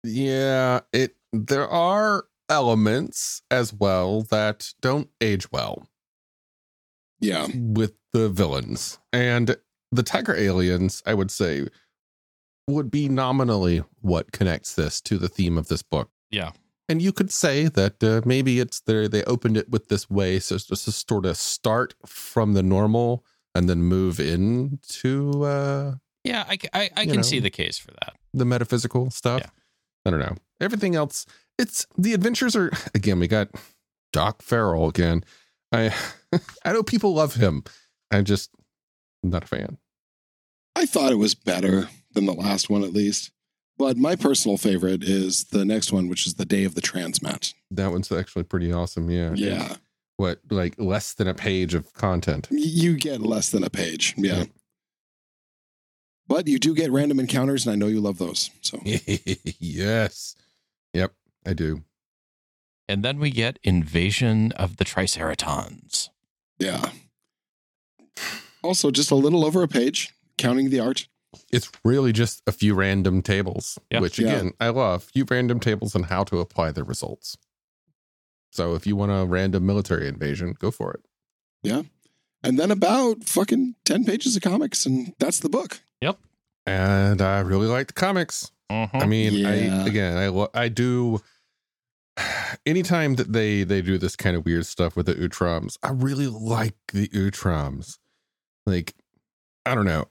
yeah. 0.03 0.81
it 0.93 1.15
there 1.33 1.67
are 1.67 2.25
elements 2.49 3.41
as 3.49 3.73
well 3.73 4.21
that 4.23 4.73
don't 4.81 5.09
age 5.21 5.51
well 5.51 5.87
Yeah. 7.19 7.47
with 7.53 7.93
the 8.13 8.29
villains. 8.29 8.97
And 9.13 9.55
the 9.91 10.03
tiger 10.03 10.35
aliens, 10.35 11.03
I 11.05 11.13
would 11.13 11.29
say, 11.31 11.67
would 12.67 12.89
be 12.91 13.07
nominally 13.09 13.83
what 14.01 14.31
connects 14.31 14.73
this 14.75 15.01
to 15.01 15.17
the 15.17 15.27
theme 15.29 15.57
of 15.57 15.67
this 15.67 15.81
book. 15.83 16.09
Yeah. 16.31 16.51
And 16.89 17.01
you 17.01 17.13
could 17.13 17.31
say 17.31 17.67
that 17.67 18.03
uh, 18.03 18.21
maybe 18.25 18.59
it's 18.59 18.79
there 18.81 19.07
they 19.07 19.23
opened 19.25 19.55
it 19.57 19.69
with 19.69 19.87
this 19.89 20.09
way 20.09 20.39
so 20.39 20.55
it's 20.55 20.65
just 20.65 20.85
to 20.85 20.91
sort 20.91 21.25
of 21.25 21.37
start 21.37 21.93
from 22.05 22.53
the 22.53 22.63
normal 22.63 23.23
and 23.55 23.69
then 23.69 23.83
move 23.83 24.19
into 24.19 25.43
uh 25.43 25.93
yeah 26.23 26.45
I 26.47 26.53
You 27.01 27.07
can 27.07 27.15
know. 27.17 27.21
see 27.21 27.39
the 27.39 27.49
case 27.51 27.77
for 27.77 27.91
that 27.91 28.13
the 28.33 28.45
metaphysical 28.45 29.09
stuff. 29.11 29.41
Yeah. 29.43 29.49
I 30.05 30.09
don't 30.11 30.19
know. 30.19 30.35
Everything 30.61 30.95
else, 30.95 31.25
it's 31.57 31.85
the 31.97 32.13
adventures 32.13 32.55
are 32.55 32.71
again. 32.95 33.19
We 33.19 33.27
got 33.27 33.49
Doc 34.13 34.41
Feral 34.41 34.87
again. 34.87 35.23
I 35.71 35.93
I 36.65 36.73
know 36.73 36.83
people 36.83 37.13
love 37.13 37.35
him. 37.35 37.63
I'm 38.11 38.23
just 38.25 38.49
not 39.23 39.43
a 39.43 39.47
fan. 39.47 39.77
I 40.75 40.85
thought 40.85 41.11
it 41.11 41.15
was 41.17 41.35
better 41.35 41.89
than 42.13 42.25
the 42.25 42.33
last 42.33 42.69
one 42.69 42.83
at 42.83 42.93
least. 42.93 43.31
But 43.79 43.97
my 43.97 44.15
personal 44.15 44.57
favorite 44.57 45.03
is 45.03 45.45
the 45.45 45.65
next 45.65 45.91
one, 45.91 46.07
which 46.07 46.27
is 46.27 46.35
the 46.35 46.45
Day 46.45 46.65
of 46.65 46.75
the 46.75 46.81
Transmat. 46.81 47.55
That 47.71 47.89
one's 47.91 48.11
actually 48.11 48.43
pretty 48.43 48.71
awesome. 48.71 49.09
Yeah. 49.09 49.33
Yeah. 49.33 49.77
What 50.17 50.41
like 50.51 50.75
less 50.77 51.13
than 51.13 51.27
a 51.27 51.33
page 51.33 51.73
of 51.73 51.91
content? 51.93 52.47
You 52.51 52.95
get 52.97 53.21
less 53.21 53.49
than 53.49 53.63
a 53.63 53.69
page. 53.71 54.13
Yeah. 54.17 54.39
Yeah. 54.39 54.45
But 56.27 56.47
you 56.47 56.59
do 56.59 56.75
get 56.75 56.91
random 56.91 57.19
encounters, 57.19 57.65
and 57.65 57.73
I 57.73 57.75
know 57.75 57.87
you 57.87 58.01
love 58.01 58.19
those. 58.19 58.51
So 58.61 58.79
yes. 58.83 60.35
Yep. 60.93 61.13
I 61.45 61.53
do. 61.53 61.83
and 62.87 63.01
then 63.03 63.17
we 63.17 63.31
get 63.31 63.57
invasion 63.63 64.51
of 64.51 64.77
the 64.77 64.85
triceratons 64.85 66.09
yeah. 66.59 66.89
Also, 68.61 68.91
just 68.91 69.09
a 69.09 69.15
little 69.15 69.45
over 69.45 69.63
a 69.63 69.67
page, 69.67 70.13
counting 70.37 70.69
the 70.69 70.79
art. 70.81 71.07
It's 71.51 71.69
really 71.83 72.11
just 72.11 72.41
a 72.47 72.51
few 72.51 72.73
random 72.73 73.21
tables, 73.21 73.77
Yeah. 73.91 73.99
which 73.99 74.17
Yeah. 74.19 74.27
again, 74.33 74.51
I 74.59 74.69
love. 74.69 75.03
Few 75.03 75.25
random 75.29 75.59
tables 75.59 75.95
on 75.95 76.03
how 76.03 76.23
to 76.25 76.39
apply 76.39 76.71
the 76.71 76.83
results. 76.83 77.37
So 78.51 78.73
if 78.75 78.87
you 78.87 78.95
want 78.95 79.11
a 79.11 79.25
random 79.25 79.65
military 79.65 80.07
invasion, 80.07 80.55
go 80.57 80.71
for 80.71 80.91
it. 80.93 81.01
Yeah. 81.61 81.83
And 82.41 82.57
then 82.57 82.71
about 82.71 83.25
fucking 83.25 83.75
10 83.85 84.05
pages 84.05 84.35
of 84.35 84.41
comics, 84.41 84.85
and 84.85 85.13
that's 85.19 85.39
the 85.39 85.49
book. 85.49 85.81
Yep. 86.01 86.17
And 86.65 87.21
I 87.21 87.39
really 87.41 87.67
like 87.67 87.87
the 87.87 87.93
comics. 87.93 88.51
Mhm. 88.71 88.89
I 88.93 89.05
mean, 89.05 89.33
Yeah. 89.33 89.49
I 89.49 89.53
again, 89.87 90.17
I 90.17 90.27
lo- 90.29 90.49
I 90.53 90.67
do. 90.69 91.21
Anytime 92.65 93.15
that 93.15 93.33
they 93.33 93.63
they 93.63 93.81
do 93.81 93.97
this 93.97 94.15
kind 94.15 94.35
of 94.35 94.45
weird 94.45 94.65
stuff 94.65 94.95
with 94.95 95.05
the 95.05 95.15
Utroms, 95.15 95.77
I 95.83 95.89
really 95.91 96.27
like 96.27 96.75
the 96.91 97.07
Utroms. 97.09 97.97
Like, 98.65 98.95
I 99.65 99.75
don't 99.75 99.85
know. 99.85 100.07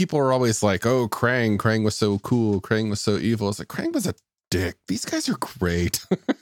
People 0.00 0.18
are 0.18 0.32
always 0.32 0.62
like, 0.62 0.86
"Oh, 0.86 1.08
Krang, 1.08 1.58
Krang 1.58 1.84
was 1.84 1.94
so 1.94 2.18
cool. 2.20 2.58
Krang 2.62 2.88
was 2.88 3.02
so 3.02 3.18
evil." 3.18 3.50
It's 3.50 3.58
like 3.58 3.68
Krang 3.68 3.92
was 3.92 4.06
a 4.06 4.14
dick. 4.50 4.76
These 4.88 5.04
guys 5.04 5.28
are 5.28 5.36
great. 5.36 6.00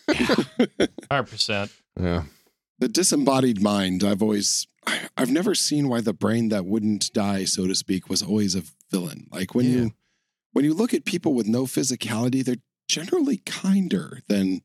100% 0.09 1.71
yeah, 2.01 2.23
The 2.79 2.89
disembodied 2.89 3.61
mind, 3.61 4.05
I've 4.05 4.23
always, 4.23 4.69
I- 4.87 5.09
I've 5.17 5.31
never 5.33 5.57
seen 5.57 5.89
why 5.89 6.01
the 6.03 6.13
brain 6.13 6.51
that 6.51 6.67
wouldn't 6.67 7.13
die, 7.13 7.45
so 7.47 7.67
to 7.67 7.75
speak, 7.75 8.09
was 8.09 8.23
always 8.23 8.55
a 8.55 8.63
villain. 8.93 9.27
Like 9.33 9.57
when 9.57 9.67
Yeah. 9.67 9.73
you, 9.79 9.91
when 10.53 10.65
you 10.65 10.73
look 10.73 10.95
at 10.95 11.05
people 11.05 11.35
with 11.35 11.49
no 11.49 11.65
physicality, 11.65 12.45
they're 12.45 12.63
generally 12.89 13.39
kinder 13.39 14.21
than, 14.29 14.61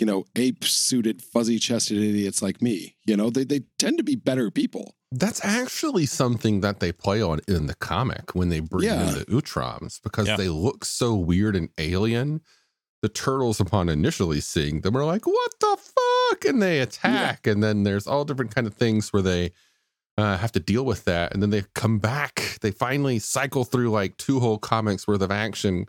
you 0.00 0.04
know, 0.06 0.24
ape 0.34 0.64
suited, 0.64 1.22
fuzzy 1.22 1.60
chested 1.60 1.98
idiots 1.98 2.42
like 2.42 2.60
me. 2.60 2.96
You 3.06 3.16
know, 3.16 3.30
they, 3.30 3.44
they 3.44 3.60
tend 3.78 3.98
to 3.98 4.04
be 4.04 4.16
better 4.16 4.50
people. 4.50 4.95
That's 5.12 5.44
actually 5.44 6.06
something 6.06 6.60
that 6.62 6.80
they 6.80 6.92
play 6.92 7.22
on 7.22 7.40
in 7.48 7.66
the 7.66 7.74
comic 7.76 8.34
when 8.34 8.48
they 8.48 8.60
bring 8.60 8.84
Yeah. 8.88 9.08
in 9.08 9.14
the 9.14 9.24
Utroms 9.26 10.00
because 10.02 10.26
Yeah. 10.28 10.36
they 10.36 10.48
look 10.48 10.84
so 10.84 11.14
weird 11.14 11.54
and 11.56 11.68
alien. 11.78 12.40
The 13.02 13.08
turtles, 13.10 13.60
upon 13.60 13.88
initially 13.88 14.40
seeing 14.40 14.80
them, 14.80 14.96
are 14.96 15.04
like, 15.04 15.26
"What 15.26 15.52
the 15.60 15.76
fuck?" 15.76 16.44
and 16.44 16.60
they 16.60 16.80
attack. 16.80 17.46
And 17.46 17.62
then 17.62 17.82
there's 17.84 18.06
all 18.06 18.24
different 18.24 18.54
kind 18.54 18.66
of 18.66 18.74
things 18.74 19.12
where 19.12 19.22
they 19.22 19.52
uh, 20.18 20.38
have 20.38 20.50
to 20.52 20.60
deal 20.60 20.82
with 20.84 21.04
that, 21.04 21.34
and 21.34 21.42
then 21.42 21.50
they 21.50 21.62
come 21.74 21.98
back. 21.98 22.58
They 22.62 22.70
finally 22.70 23.18
cycle 23.18 23.64
through 23.64 23.90
like 23.90 24.16
two 24.16 24.40
whole 24.40 24.58
comics 24.58 25.06
worth 25.06 25.20
of 25.20 25.30
action, 25.30 25.86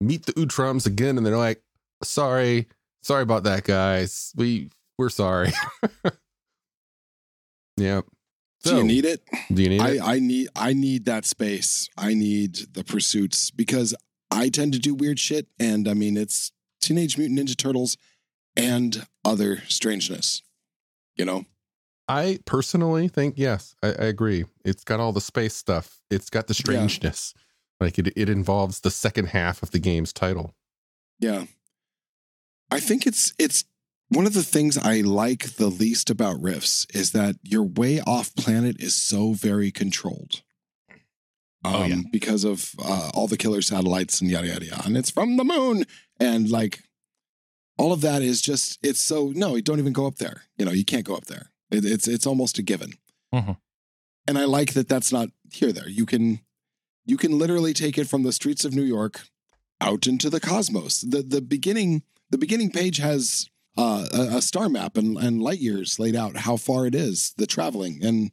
meet 0.00 0.24
the 0.24 0.32
Utroms 0.32 0.86
again, 0.86 1.18
and 1.18 1.26
they're 1.26 1.36
like, 1.36 1.62
"Sorry, 2.02 2.68
sorry 3.02 3.22
about 3.22 3.44
that, 3.44 3.64
guys. 3.64 4.32
We 4.34 4.70
we're 4.98 5.10
sorry." 5.10 5.52
yeah. 8.66 8.72
Do 8.72 8.78
you 8.78 8.84
need 8.84 9.04
it? 9.04 9.22
Do 9.52 9.62
you 9.62 9.68
need 9.68 9.80
it? 9.80 10.00
I, 10.02 10.14
I 10.14 10.18
need 10.18 10.48
I 10.56 10.72
need 10.72 11.04
that 11.06 11.24
space. 11.24 11.88
I 11.96 12.14
need 12.14 12.56
the 12.74 12.84
pursuits 12.84 13.50
because 13.50 13.94
I 14.30 14.48
tend 14.48 14.72
to 14.74 14.78
do 14.78 14.94
weird 14.94 15.18
shit, 15.18 15.46
and 15.58 15.88
I 15.88 15.94
mean 15.94 16.16
it's 16.16 16.52
Teenage 16.80 17.16
Mutant 17.16 17.38
Ninja 17.38 17.56
Turtles 17.56 17.96
and 18.56 19.06
other 19.24 19.62
strangeness. 19.68 20.42
You 21.16 21.24
know, 21.24 21.44
I 22.08 22.38
personally 22.44 23.08
think 23.08 23.34
yes, 23.36 23.74
I, 23.82 23.88
I 23.88 24.04
agree. 24.06 24.44
It's 24.64 24.84
got 24.84 25.00
all 25.00 25.12
the 25.12 25.20
space 25.20 25.54
stuff. 25.54 26.00
It's 26.10 26.30
got 26.30 26.46
the 26.46 26.54
strangeness. 26.54 27.34
Like 27.80 27.98
it, 27.98 28.08
it 28.16 28.28
involves 28.28 28.80
the 28.80 28.90
second 28.90 29.26
half 29.26 29.62
of 29.62 29.70
the 29.70 29.78
game's 29.78 30.12
title. 30.12 30.54
yeah. 31.18 31.44
I 32.70 32.80
think 32.80 33.06
it's 33.06 33.32
it's 33.38 33.64
one 34.08 34.26
of 34.26 34.34
the 34.34 34.42
things 34.42 34.78
I 34.78 35.00
like 35.00 35.56
the 35.56 35.68
least 35.68 36.10
about 36.10 36.40
Rifts 36.40 36.86
is 36.94 37.12
that 37.12 37.36
your 37.42 37.64
way 37.64 38.00
off 38.00 38.34
planet 38.36 38.76
is 38.80 38.94
so 38.94 39.32
very 39.32 39.70
controlled. 39.70 40.42
Oh, 41.64 41.84
yeah. 41.84 41.94
Um, 41.94 42.04
because 42.12 42.44
of 42.44 42.72
uh, 42.78 43.10
all 43.14 43.26
the 43.26 43.36
killer 43.36 43.62
satellites 43.62 44.20
and 44.20 44.30
yada 44.30 44.46
yada 44.46 44.66
yada, 44.66 44.82
and 44.84 44.96
it's 44.96 45.10
from 45.10 45.36
the 45.36 45.44
moon, 45.44 45.84
and 46.20 46.48
like 46.48 46.84
all 47.76 47.92
of 47.92 48.00
that 48.02 48.22
is 48.22 48.40
just 48.40 48.78
it's 48.82 49.00
so 49.00 49.32
no, 49.34 49.56
you 49.56 49.62
don't 49.62 49.80
even 49.80 49.92
go 49.92 50.06
up 50.06 50.16
there. 50.16 50.42
You 50.56 50.64
know, 50.64 50.70
you 50.70 50.84
can't 50.84 51.04
go 51.04 51.16
up 51.16 51.24
there. 51.26 51.50
It, 51.70 51.84
it's 51.84 52.06
it's 52.06 52.26
almost 52.26 52.58
a 52.58 52.62
given. 52.62 52.92
Mhm. 53.34 53.56
And 54.28 54.38
I 54.38 54.44
like 54.44 54.74
that 54.74 54.88
that's 54.88 55.10
not 55.12 55.30
here. 55.52 55.72
There, 55.72 55.88
you 55.88 56.06
can 56.06 56.40
you 57.04 57.16
can 57.16 57.36
literally 57.36 57.72
take 57.72 57.98
it 57.98 58.06
from 58.06 58.22
the 58.22 58.32
streets 58.32 58.64
of 58.64 58.74
New 58.74 58.82
York 58.82 59.22
out 59.80 60.06
into 60.06 60.30
the 60.30 60.40
cosmos. 60.40 61.00
The 61.00 61.22
the 61.22 61.40
beginning 61.40 62.02
the 62.30 62.38
beginning 62.38 62.70
page 62.70 62.98
has 62.98 63.48
uh, 63.76 64.06
a, 64.12 64.36
a 64.38 64.42
star 64.42 64.68
map 64.68 64.96
and, 64.96 65.16
and 65.18 65.42
light 65.42 65.58
years 65.58 65.98
laid 65.98 66.16
out 66.16 66.36
how 66.36 66.56
far 66.56 66.86
it 66.86 66.94
is 66.94 67.32
the 67.36 67.46
traveling 67.46 67.98
and 68.02 68.30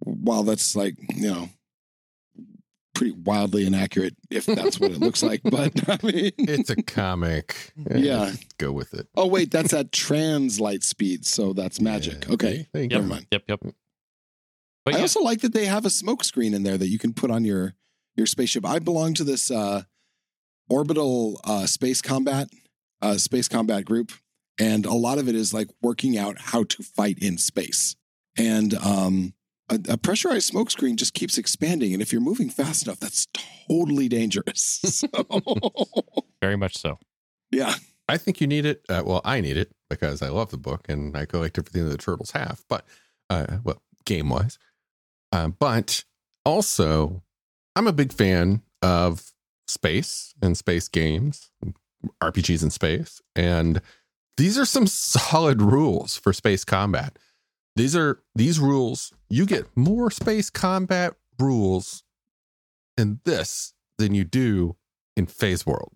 while 0.00 0.42
that's 0.42 0.74
like 0.74 0.94
you 1.14 1.30
know 1.30 1.48
pretty 2.94 3.12
wildly 3.12 3.64
inaccurate 3.66 4.14
if 4.30 4.44
that's 4.46 4.78
what 4.80 4.90
it 4.90 4.98
looks 4.98 5.22
like 5.22 5.40
but 5.44 5.72
i 5.88 5.98
mean 6.06 6.32
It's 6.38 6.68
a 6.70 6.76
comic. 6.76 7.72
Yeah. 7.90 8.32
Go 8.58 8.72
with 8.72 8.92
it. 8.94 9.06
oh 9.16 9.26
wait 9.26 9.50
that's 9.50 9.72
at 9.72 9.92
trans 9.92 10.60
light 10.60 10.82
speed 10.82 11.24
so 11.24 11.52
that's 11.52 11.80
magic 11.80 12.26
Yeah. 12.26 12.34
okay 12.34 12.66
There 12.72 12.82
you 12.82 12.88
Yep. 12.90 13.00
never 13.00 13.06
mind 13.06 13.26
Yep, 13.32 13.42
yep. 13.48 13.60
But 14.84 14.94
I 14.94 14.98
yeah, 14.98 15.02
also 15.02 15.20
like 15.20 15.42
that 15.42 15.52
they 15.52 15.66
have 15.66 15.84
a 15.84 15.90
smoke 15.90 16.24
screen 16.24 16.54
in 16.54 16.62
there 16.62 16.78
that 16.78 16.88
you 16.88 16.98
can 16.98 17.12
put 17.12 17.30
on 17.30 17.44
your 17.44 17.74
your 18.16 18.26
spaceship. 18.26 18.64
I 18.66 18.78
belong 18.80 19.12
to 19.14 19.24
this 19.24 19.50
uh, 19.50 19.82
orbital 20.70 21.38
uh, 21.44 21.66
space 21.66 22.00
combat 22.02 22.48
uh, 23.02 23.16
space 23.18 23.46
combat 23.46 23.84
group, 23.84 24.10
and 24.58 24.86
a 24.86 24.94
lot 24.94 25.18
of 25.18 25.28
it 25.28 25.34
is 25.34 25.54
like 25.54 25.68
working 25.82 26.18
out 26.18 26.38
how 26.38 26.64
to 26.64 26.82
fight 26.82 27.18
in 27.18 27.38
space. 27.38 27.96
And 28.38 28.74
um, 28.74 29.34
a, 29.68 29.78
a 29.90 29.96
pressurized 29.96 30.46
smoke 30.46 30.70
screen 30.70 30.96
just 30.96 31.14
keeps 31.14 31.38
expanding, 31.38 31.92
and 31.92 32.02
if 32.02 32.12
you're 32.12 32.20
moving 32.20 32.50
fast 32.50 32.86
enough, 32.86 33.00
that's 33.00 33.26
totally 33.68 34.08
dangerous. 34.08 34.80
So, 34.90 35.08
very 36.42 36.56
much 36.56 36.76
so. 36.76 36.98
yeah, 37.50 37.74
I 38.08 38.16
think 38.16 38.40
you 38.40 38.46
need 38.46 38.66
it. 38.66 38.82
Uh, 38.88 39.02
well, 39.04 39.20
I 39.24 39.40
need 39.40 39.56
it 39.56 39.72
because 39.88 40.22
I 40.22 40.28
love 40.28 40.50
the 40.50 40.58
book 40.58 40.86
and 40.88 41.16
I 41.16 41.26
collect 41.26 41.58
everything 41.58 41.84
that 41.84 41.90
the 41.90 41.98
turtles 41.98 42.32
have. 42.32 42.62
But, 42.68 42.84
uh, 43.28 43.58
well, 43.62 43.82
game 44.04 44.28
wise, 44.30 44.58
uh, 45.32 45.48
but 45.48 46.04
also, 46.44 47.22
I'm 47.76 47.86
a 47.86 47.92
big 47.92 48.12
fan 48.12 48.62
of 48.82 49.32
space 49.68 50.34
and 50.42 50.56
space 50.56 50.88
games, 50.88 51.50
RPGs 52.22 52.62
in 52.62 52.70
space, 52.70 53.20
and 53.36 53.80
these 54.36 54.58
are 54.58 54.64
some 54.64 54.86
solid 54.86 55.60
rules 55.62 56.16
for 56.16 56.32
space 56.32 56.64
combat. 56.64 57.18
These 57.76 57.94
are 57.96 58.20
these 58.34 58.58
rules. 58.58 59.12
You 59.28 59.46
get 59.46 59.66
more 59.76 60.10
space 60.10 60.50
combat 60.50 61.14
rules 61.38 62.02
in 62.96 63.20
this 63.24 63.74
than 63.98 64.14
you 64.14 64.24
do 64.24 64.76
in 65.16 65.26
Phase 65.26 65.64
World. 65.66 65.92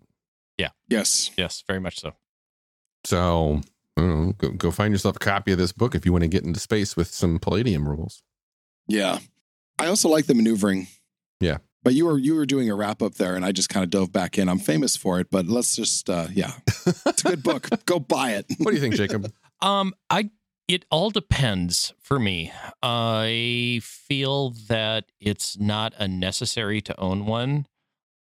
Yeah. 0.57 0.69
Yes, 0.87 1.31
Yes, 1.37 1.63
very 1.67 1.79
much 1.79 1.99
so. 1.99 2.13
So 3.03 3.61
know, 3.97 4.33
go, 4.37 4.49
go 4.51 4.71
find 4.71 4.93
yourself 4.93 5.15
a 5.17 5.19
copy 5.19 5.51
of 5.51 5.57
this 5.57 5.71
book 5.71 5.95
if 5.95 6.05
you 6.05 6.11
want 6.11 6.23
to 6.23 6.27
get 6.27 6.43
into 6.43 6.59
space 6.59 6.95
with 6.95 7.07
some 7.07 7.39
Palladium 7.39 7.87
rules. 7.87 8.23
yeah. 8.87 9.19
I 9.77 9.87
also 9.87 10.07
like 10.07 10.25
the 10.25 10.33
maneuvering. 10.33 10.87
Yeah. 11.41 11.57
But 11.85 11.93
you 11.93 12.07
were 12.07 12.17
you 12.17 12.33
were 12.33 12.47
doing 12.47 12.67
a 12.67 12.75
wrap 12.75 13.03
up 13.03 13.13
there, 13.13 13.35
and 13.35 13.45
I 13.45 13.51
just 13.51 13.69
kind 13.69 13.83
of 13.83 13.91
dove 13.91 14.11
back 14.11 14.39
in. 14.39 14.49
I'm 14.49 14.57
famous 14.57 14.97
for 14.97 15.19
it, 15.19 15.27
but 15.29 15.45
let's 15.45 15.75
just 15.75 16.09
uh, 16.09 16.25
yeah, 16.33 16.53
it's 17.05 17.23
a 17.23 17.29
good 17.29 17.43
book. 17.43 17.69
Go 17.85 17.99
buy 17.99 18.31
it. 18.31 18.47
What 18.57 18.71
do 18.71 18.75
you 18.75 18.81
think, 18.81 18.95
Jacob? 18.95 19.31
Um, 19.61 19.95
I 20.09 20.31
it 20.67 20.83
all 20.91 21.09
depends 21.11 21.93
for 21.97 22.19
me. 22.19 22.51
I 22.83 23.79
feel 23.81 24.49
that 24.67 25.05
it's 25.19 25.57
not 25.57 25.93
a 25.97 26.09
necessary 26.09 26.81
to 26.81 26.99
own 26.99 27.25
one 27.25 27.65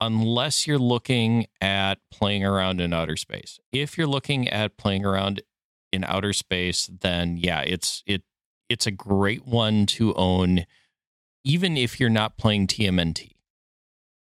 unless 0.00 0.64
you're 0.64 0.78
looking 0.78 1.47
at 1.61 1.99
playing 2.12 2.44
around 2.44 2.80
in 2.80 2.92
outer 2.92 3.16
space. 3.16 3.59
If 3.73 3.99
you're 3.99 4.06
looking 4.06 4.49
at 4.49 4.78
playing 4.78 5.04
around 5.04 5.42
in 5.92 6.04
outer 6.04 6.33
space, 6.33 6.88
then 7.00 7.37
yeah, 7.37 7.62
it's 7.62 8.04
it 8.06 8.23
it's 8.68 8.87
a 8.87 8.92
great 8.92 9.44
one 9.44 9.87
to 9.87 10.14
own 10.14 10.66
even 11.44 11.76
if 11.76 11.99
you're 11.99 12.09
not 12.09 12.38
playing 12.38 12.68
TMNT. 12.68 13.34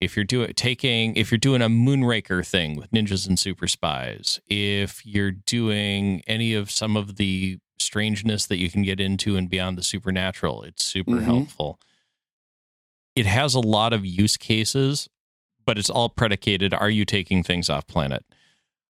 If 0.01 0.15
you're 0.15 0.23
doing 0.25 0.53
taking 0.53 1.15
if 1.15 1.29
you're 1.31 1.37
doing 1.37 1.61
a 1.61 1.67
Moonraker 1.69 2.45
thing 2.45 2.77
with 2.77 2.91
ninjas 2.91 3.27
and 3.27 3.37
super 3.37 3.67
spies, 3.67 4.39
if 4.47 5.05
you're 5.05 5.31
doing 5.31 6.21
any 6.27 6.53
of 6.53 6.71
some 6.71 6.95
of 6.95 7.17
the 7.17 7.59
strangeness 7.79 8.45
that 8.47 8.57
you 8.59 8.69
can 8.69 8.83
get 8.83 8.99
into 8.99 9.35
and 9.35 9.49
beyond 9.49 9.77
the 9.77 9.83
supernatural, 9.83 10.63
it's 10.63 10.83
super 10.85 11.11
Mhm. 11.17 11.23
helpful. 11.23 11.79
It 13.15 13.25
has 13.25 13.53
a 13.53 13.59
lot 13.59 13.91
of 13.91 14.05
use 14.05 14.37
cases, 14.37 15.09
but 15.65 15.77
it's 15.77 15.89
all 15.89 16.09
predicated 16.09 16.73
are 16.73 16.89
you 16.89 17.03
taking 17.05 17.43
things 17.43 17.69
off 17.69 17.85
planet? 17.87 18.25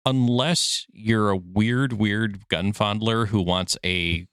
Unless 0.06 0.86
you're 0.91 1.30
a 1.30 1.38
weird, 1.38 1.93
weird 1.93 2.47
gun 2.50 2.73
fondler 2.73 3.28
who 3.28 3.41
wants 3.41 3.78
a, 3.86 4.28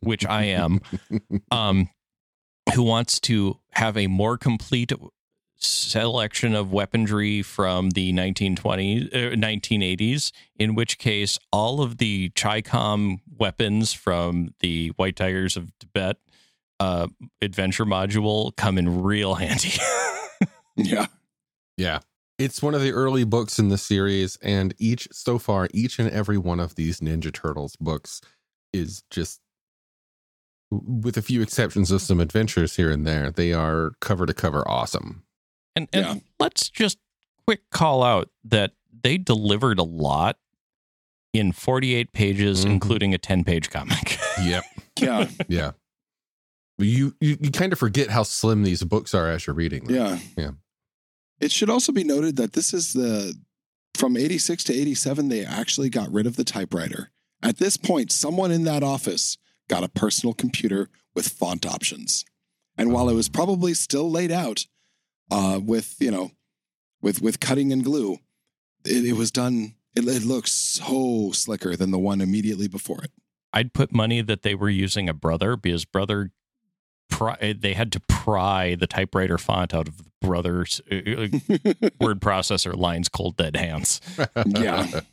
which 0.00 0.24
I 0.24 0.44
am, 0.44 0.80
um, 1.50 1.90
who 2.74 2.82
wants 2.82 3.18
to 3.20 3.58
have 3.72 3.96
a 3.96 4.06
more 4.06 4.36
complete 4.38 4.92
selection 5.56 6.54
of 6.54 6.72
weaponry 6.72 7.42
from 7.42 7.90
the 7.90 8.12
1920s, 8.12 9.06
uh, 9.14 9.36
1980s, 9.36 10.32
in 10.58 10.74
which 10.74 10.98
case 10.98 11.38
all 11.52 11.80
of 11.80 11.98
the 11.98 12.30
Chicom 12.30 13.18
weapons 13.38 13.92
from 13.92 14.54
the 14.60 14.88
White 14.96 15.16
Tigers 15.16 15.56
of 15.56 15.72
Tibet 15.78 16.18
uh, 16.78 17.06
adventure 17.40 17.86
module 17.86 18.54
come 18.56 18.78
in 18.78 19.02
real 19.02 19.34
handy. 19.36 19.72
Yeah. 20.76 21.06
Yeah. 21.76 22.00
It's 22.38 22.62
one 22.62 22.74
of 22.74 22.82
the 22.82 22.92
early 22.92 23.24
books 23.24 23.58
in 23.58 23.70
the 23.70 23.78
series, 23.78 24.36
and 24.42 24.74
each 24.78 25.08
so 25.10 25.38
far, 25.38 25.68
each 25.72 25.98
and 25.98 26.10
every 26.10 26.36
one 26.36 26.60
of 26.60 26.74
these 26.74 27.00
Ninja 27.00 27.32
Turtles 27.32 27.76
books 27.76 28.20
is 28.74 29.02
just 29.10 29.40
with 30.70 31.16
a 31.16 31.22
few 31.22 31.40
exceptions 31.42 31.90
of 31.90 32.02
some 32.02 32.20
adventures 32.20 32.76
here 32.76 32.90
and 32.90 33.06
there, 33.06 33.30
they 33.30 33.52
are 33.52 33.92
cover 34.00 34.26
to 34.26 34.34
cover 34.34 34.68
awesome. 34.68 35.22
And 35.76 35.88
and 35.92 36.04
Yeah. 36.06 36.14
let's 36.40 36.68
just 36.70 36.98
quick 37.46 37.60
call 37.70 38.02
out 38.02 38.30
that 38.44 38.72
they 39.02 39.18
delivered 39.18 39.78
a 39.78 39.84
lot 39.84 40.38
in 41.32 41.52
48 41.52 42.12
pages, 42.12 42.64
Mhm. 42.64 42.70
including 42.70 43.14
a 43.14 43.18
10 43.18 43.44
page 43.44 43.70
comic. 43.70 44.18
Yep. 44.42 44.64
Yeah. 45.00 45.30
yeah. 45.48 45.70
You, 46.78 47.14
you 47.20 47.38
you 47.40 47.50
kind 47.50 47.72
of 47.72 47.78
forget 47.78 48.10
how 48.10 48.22
slim 48.22 48.62
these 48.64 48.82
books 48.84 49.14
are 49.14 49.30
as 49.30 49.46
you're 49.46 49.54
reading 49.56 49.84
them. 49.84 49.94
Yeah. 49.96 50.18
Yeah. 50.36 50.50
It 51.40 51.50
should 51.52 51.70
also 51.70 51.90
be 51.92 52.04
noted 52.04 52.36
that 52.36 52.52
this 52.52 52.74
is 52.74 52.92
the 52.92 53.34
from 53.94 54.16
86 54.16 54.62
to 54.64 54.74
87 54.74 55.28
they 55.30 55.42
actually 55.44 55.88
got 55.88 56.12
rid 56.12 56.26
of 56.26 56.36
the 56.36 56.44
typewriter. 56.44 57.12
At 57.42 57.56
this 57.56 57.78
point, 57.78 58.12
someone 58.12 58.50
in 58.50 58.64
that 58.64 58.82
office 58.82 59.38
got 59.68 59.84
a 59.84 59.88
personal 59.88 60.34
computer 60.34 60.90
with 61.14 61.28
font 61.28 61.64
options. 61.64 62.24
And 62.76 62.92
while 62.92 63.08
it 63.08 63.14
was 63.14 63.30
probably 63.30 63.72
still 63.72 64.10
laid 64.10 64.30
out 64.30 64.66
uh, 65.30 65.60
with, 65.62 65.96
you 66.00 66.10
know, 66.10 66.32
with 67.02 67.20
with 67.20 67.40
cutting 67.40 67.72
and 67.72 67.84
glue, 67.84 68.18
it, 68.84 69.04
it 69.04 69.12
was 69.14 69.30
done 69.30 69.74
it, 69.94 70.06
it 70.06 70.24
looks 70.24 70.52
so 70.52 71.30
slicker 71.32 71.74
than 71.76 71.90
the 71.90 71.98
one 71.98 72.20
immediately 72.20 72.68
before 72.68 73.02
it. 73.02 73.10
I'd 73.52 73.72
put 73.72 73.92
money 73.92 74.20
that 74.20 74.42
they 74.42 74.54
were 74.54 74.68
using 74.68 75.08
a 75.08 75.14
brother 75.14 75.56
because 75.56 75.84
brother 75.84 76.30
pry, 77.08 77.54
they 77.58 77.72
had 77.72 77.90
to 77.92 78.00
pry 78.00 78.74
the 78.74 78.86
typewriter 78.86 79.38
font 79.38 79.72
out 79.72 79.88
of 79.88 79.96
the 79.96 80.04
brother's 80.20 80.80
uh, 80.90 80.96
uh, 80.96 81.88
word 82.00 82.20
processor 82.20 82.76
lines 82.76 83.08
cold 83.08 83.36
dead 83.36 83.56
hands. 83.56 84.00
Yeah. 84.46 85.00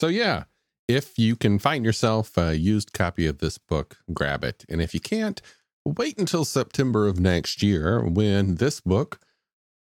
So 0.00 0.08
yeah, 0.08 0.44
if 0.88 1.20
you 1.20 1.36
can 1.36 1.60
find 1.60 1.84
yourself 1.84 2.36
a 2.36 2.58
used 2.58 2.92
copy 2.92 3.26
of 3.26 3.38
this 3.38 3.58
book, 3.58 3.98
grab 4.12 4.42
it. 4.42 4.64
And 4.68 4.82
if 4.82 4.92
you 4.92 4.98
can't, 4.98 5.40
wait 5.84 6.18
until 6.18 6.44
September 6.44 7.06
of 7.06 7.20
next 7.20 7.62
year 7.62 8.04
when 8.04 8.56
this 8.56 8.80
book, 8.80 9.20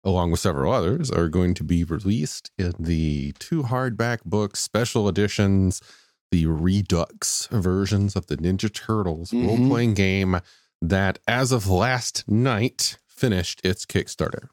along 0.05 0.31
with 0.31 0.41
several 0.41 0.73
others, 0.73 1.11
are 1.11 1.29
going 1.29 1.55
to 1.55 1.65
be 1.65 1.85
released 1.85 2.51
in 2.59 2.73
the 2.79 3.33
two 3.39 3.63
hardback 3.65 4.25
books, 4.25 4.61
special 4.61 5.09
editions, 5.09 5.81
the 6.31 6.47
Redux 6.47 7.47
versions 7.53 8.17
of 8.17 8.27
the 8.27 8.37
Ninja 8.37 8.73
Turtles 8.73 9.31
Mhm. 9.31 9.47
role 9.47 9.69
playing 9.69 9.95
game 9.95 10.41
that, 10.81 11.19
as 11.29 11.53
of 11.53 11.69
last 11.69 12.25
night, 12.29 12.97
finished 13.07 13.61
its 13.65 13.85
Kickstarter. 13.87 14.49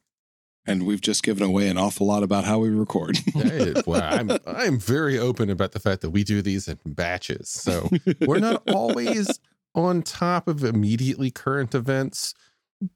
and 0.65 0.85
we've 0.85 1.01
just 1.01 1.23
given 1.23 1.41
away 1.41 1.67
an 1.67 1.77
awful 1.79 2.05
lot 2.05 2.21
about 2.21 2.43
how 2.43 2.59
we 2.59 2.69
record. 2.69 3.17
Well, 3.87 4.03
I'm 4.03 4.29
I'm 4.45 4.77
very 4.77 5.17
open 5.17 5.49
about 5.49 5.71
the 5.71 5.79
fact 5.79 6.01
that 6.01 6.11
we 6.11 6.23
do 6.23 6.43
these 6.43 6.67
in 6.67 6.77
batches. 6.85 7.49
So 7.49 7.89
we're 8.21 8.37
not 8.39 8.61
always 8.69 9.39
on 9.73 10.03
top 10.03 10.47
of 10.47 10.63
immediately 10.63 11.31
current 11.31 11.73
events, 11.73 12.35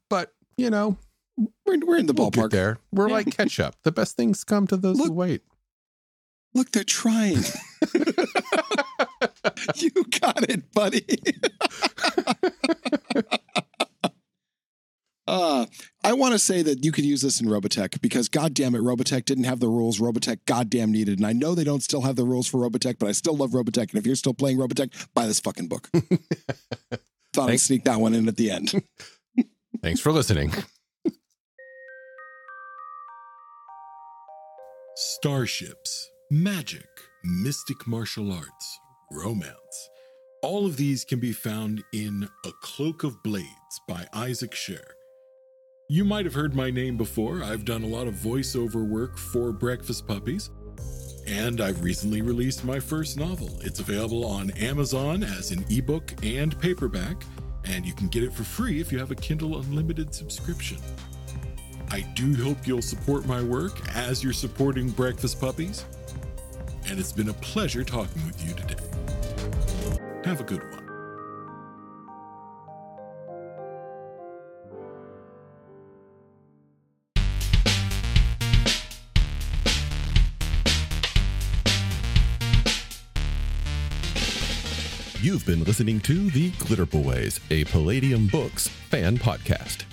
but 0.08 0.34
you 0.56 0.70
know, 0.70 0.98
we're, 1.36 1.78
we're 1.84 1.98
in 1.98 2.06
the 2.06 2.12
we'll 2.12 2.30
ballpark. 2.30 2.50
there. 2.50 2.78
We're 2.92 3.08
Yeah. 3.08 3.14
like 3.14 3.36
ketchup. 3.36 3.74
The 3.82 3.92
best 3.92 4.16
things 4.16 4.44
come 4.44 4.66
to 4.68 4.76
those 4.76 4.98
who 4.98 5.12
wait. 5.12 5.42
Look, 6.54 6.70
they're 6.70 6.84
trying. 6.84 7.38
you 9.76 9.90
got 10.20 10.48
it, 10.48 10.72
buddy. 10.72 11.04
uh, 15.26 15.64
I 16.04 16.12
want 16.12 16.32
to 16.32 16.38
say 16.38 16.62
that 16.62 16.84
you 16.84 16.92
could 16.92 17.04
use 17.04 17.22
this 17.22 17.40
in 17.40 17.48
Robotech 17.48 18.00
because, 18.02 18.28
goddamn 18.28 18.74
it, 18.74 18.82
Robotech 18.82 19.24
didn't 19.24 19.44
have 19.44 19.58
the 19.58 19.68
rules 19.68 19.98
Robotech 19.98 20.40
goddamn 20.46 20.92
needed. 20.92 21.18
And 21.18 21.26
I 21.26 21.32
know 21.32 21.54
they 21.54 21.64
don't 21.64 21.82
still 21.82 22.02
have 22.02 22.16
the 22.16 22.24
rules 22.26 22.46
for 22.46 22.58
Robotech, 22.58 22.98
but 22.98 23.08
I 23.08 23.12
still 23.12 23.36
love 23.36 23.50
Robotech. 23.50 23.90
And 23.90 23.94
if 23.94 24.06
you're 24.06 24.16
still 24.16 24.34
playing 24.34 24.58
Robotech, 24.58 25.08
buy 25.14 25.26
this 25.26 25.40
fucking 25.40 25.68
book. 25.68 25.88
Thought 27.32 27.50
I'd 27.50 27.60
sneak 27.60 27.84
that 27.84 28.00
one 28.00 28.14
in 28.14 28.28
at 28.28 28.36
the 28.36 28.50
end. 28.50 28.80
Thanks 29.82 30.00
for 30.00 30.12
listening. 30.12 30.52
Starships, 34.96 36.12
magic, 36.30 36.86
mystic 37.24 37.84
martial 37.84 38.32
arts, 38.32 38.78
romance. 39.10 39.90
All 40.40 40.66
of 40.66 40.76
these 40.76 41.04
can 41.04 41.18
be 41.18 41.32
found 41.32 41.82
in 41.92 42.28
A 42.46 42.52
Cloak 42.62 43.02
of 43.02 43.20
Blades 43.24 43.48
by 43.88 44.06
Isaac 44.12 44.52
Scher. 44.52 44.84
You 45.88 46.04
might 46.04 46.26
have 46.26 46.34
heard 46.34 46.54
my 46.54 46.70
name 46.70 46.96
before. 46.96 47.42
I've 47.42 47.64
done 47.64 47.82
a 47.82 47.88
lot 47.88 48.06
of 48.06 48.14
voiceover 48.14 48.86
work 48.86 49.18
for 49.18 49.50
Breakfast 49.50 50.06
Puppies, 50.06 50.50
and 51.26 51.60
I've 51.60 51.82
recently 51.82 52.22
released 52.22 52.64
my 52.64 52.78
first 52.78 53.18
novel. 53.18 53.58
It's 53.62 53.80
available 53.80 54.24
on 54.24 54.52
Amazon 54.52 55.24
as 55.24 55.50
an 55.50 55.64
ebook 55.70 56.14
and 56.22 56.56
paperback, 56.60 57.24
and 57.64 57.84
you 57.84 57.94
can 57.94 58.06
get 58.06 58.22
it 58.22 58.32
for 58.32 58.44
free 58.44 58.80
if 58.80 58.92
you 58.92 58.98
have 59.00 59.10
a 59.10 59.16
Kindle 59.16 59.58
Unlimited 59.58 60.14
subscription. 60.14 60.78
I 61.94 62.00
do 62.00 62.34
hope 62.42 62.66
you'll 62.66 62.82
support 62.82 63.24
my 63.24 63.40
work 63.40 63.80
as 63.94 64.24
you're 64.24 64.32
supporting 64.32 64.90
Breakfast 64.90 65.40
Puppies, 65.40 65.84
and 66.88 66.98
it's 66.98 67.12
been 67.12 67.28
a 67.28 67.34
pleasure 67.34 67.84
talking 67.84 68.26
with 68.26 68.44
you 68.44 68.52
today. 68.52 68.82
Have 70.24 70.40
a 70.40 70.42
good 70.42 70.60
one. 70.60 70.80
You've 85.20 85.46
been 85.46 85.62
listening 85.62 86.00
to 86.00 86.28
The 86.30 86.50
Glitter 86.58 86.86
Boys, 86.86 87.38
a 87.52 87.62
Palladium 87.66 88.26
Books 88.26 88.66
fan 88.66 89.16
podcast. 89.16 89.84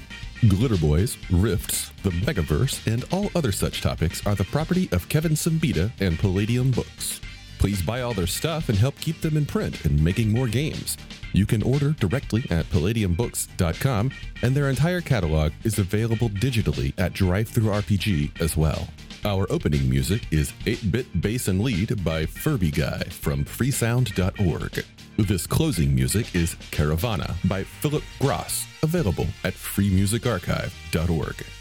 Glitter 0.47 0.77
Boys, 0.77 1.17
Rifts, 1.29 1.91
the 2.01 2.09
Megaverse, 2.09 2.91
and 2.91 3.05
all 3.11 3.29
other 3.35 3.51
such 3.51 3.81
topics 3.81 4.25
are 4.25 4.33
the 4.33 4.43
property 4.45 4.89
of 4.91 5.07
Kevin 5.07 5.33
Siembieda 5.33 5.91
and 5.99 6.17
Palladium 6.17 6.71
Books. 6.71 7.21
Please 7.59 7.83
buy 7.83 8.01
all 8.01 8.15
their 8.15 8.25
stuff 8.25 8.67
and 8.67 8.77
help 8.77 8.99
keep 8.99 9.21
them 9.21 9.37
in 9.37 9.45
print 9.45 9.85
and 9.85 10.03
making 10.03 10.31
more 10.31 10.47
games. 10.47 10.97
You 11.33 11.45
can 11.45 11.61
order 11.61 11.91
directly 11.91 12.43
at 12.49 12.65
palladiumbooks.com, 12.71 14.11
and 14.41 14.55
their 14.55 14.69
entire 14.71 15.01
catalog 15.01 15.51
is 15.63 15.77
available 15.77 16.29
digitally 16.29 16.93
at 16.97 17.13
DriveThruRPG 17.13 18.41
as 18.41 18.57
well. 18.57 18.87
Our 19.23 19.45
opening 19.51 19.87
music 19.87 20.23
is 20.31 20.51
8 20.65 20.91
Bit 20.91 21.21
Bass 21.21 21.47
and 21.47 21.61
Lead 21.61 22.03
by 22.03 22.25
Furby 22.25 22.71
Guy 22.71 23.03
from 23.03 23.45
freesound.org. 23.45 24.83
This 25.17 25.45
closing 25.45 25.93
music 25.93 26.35
is 26.35 26.55
Caravana 26.71 27.35
by 27.45 27.63
Phillip 27.63 28.03
Gross, 28.19 28.65
available 28.81 29.27
at 29.43 29.53
freemusicarchive.org. 29.53 31.60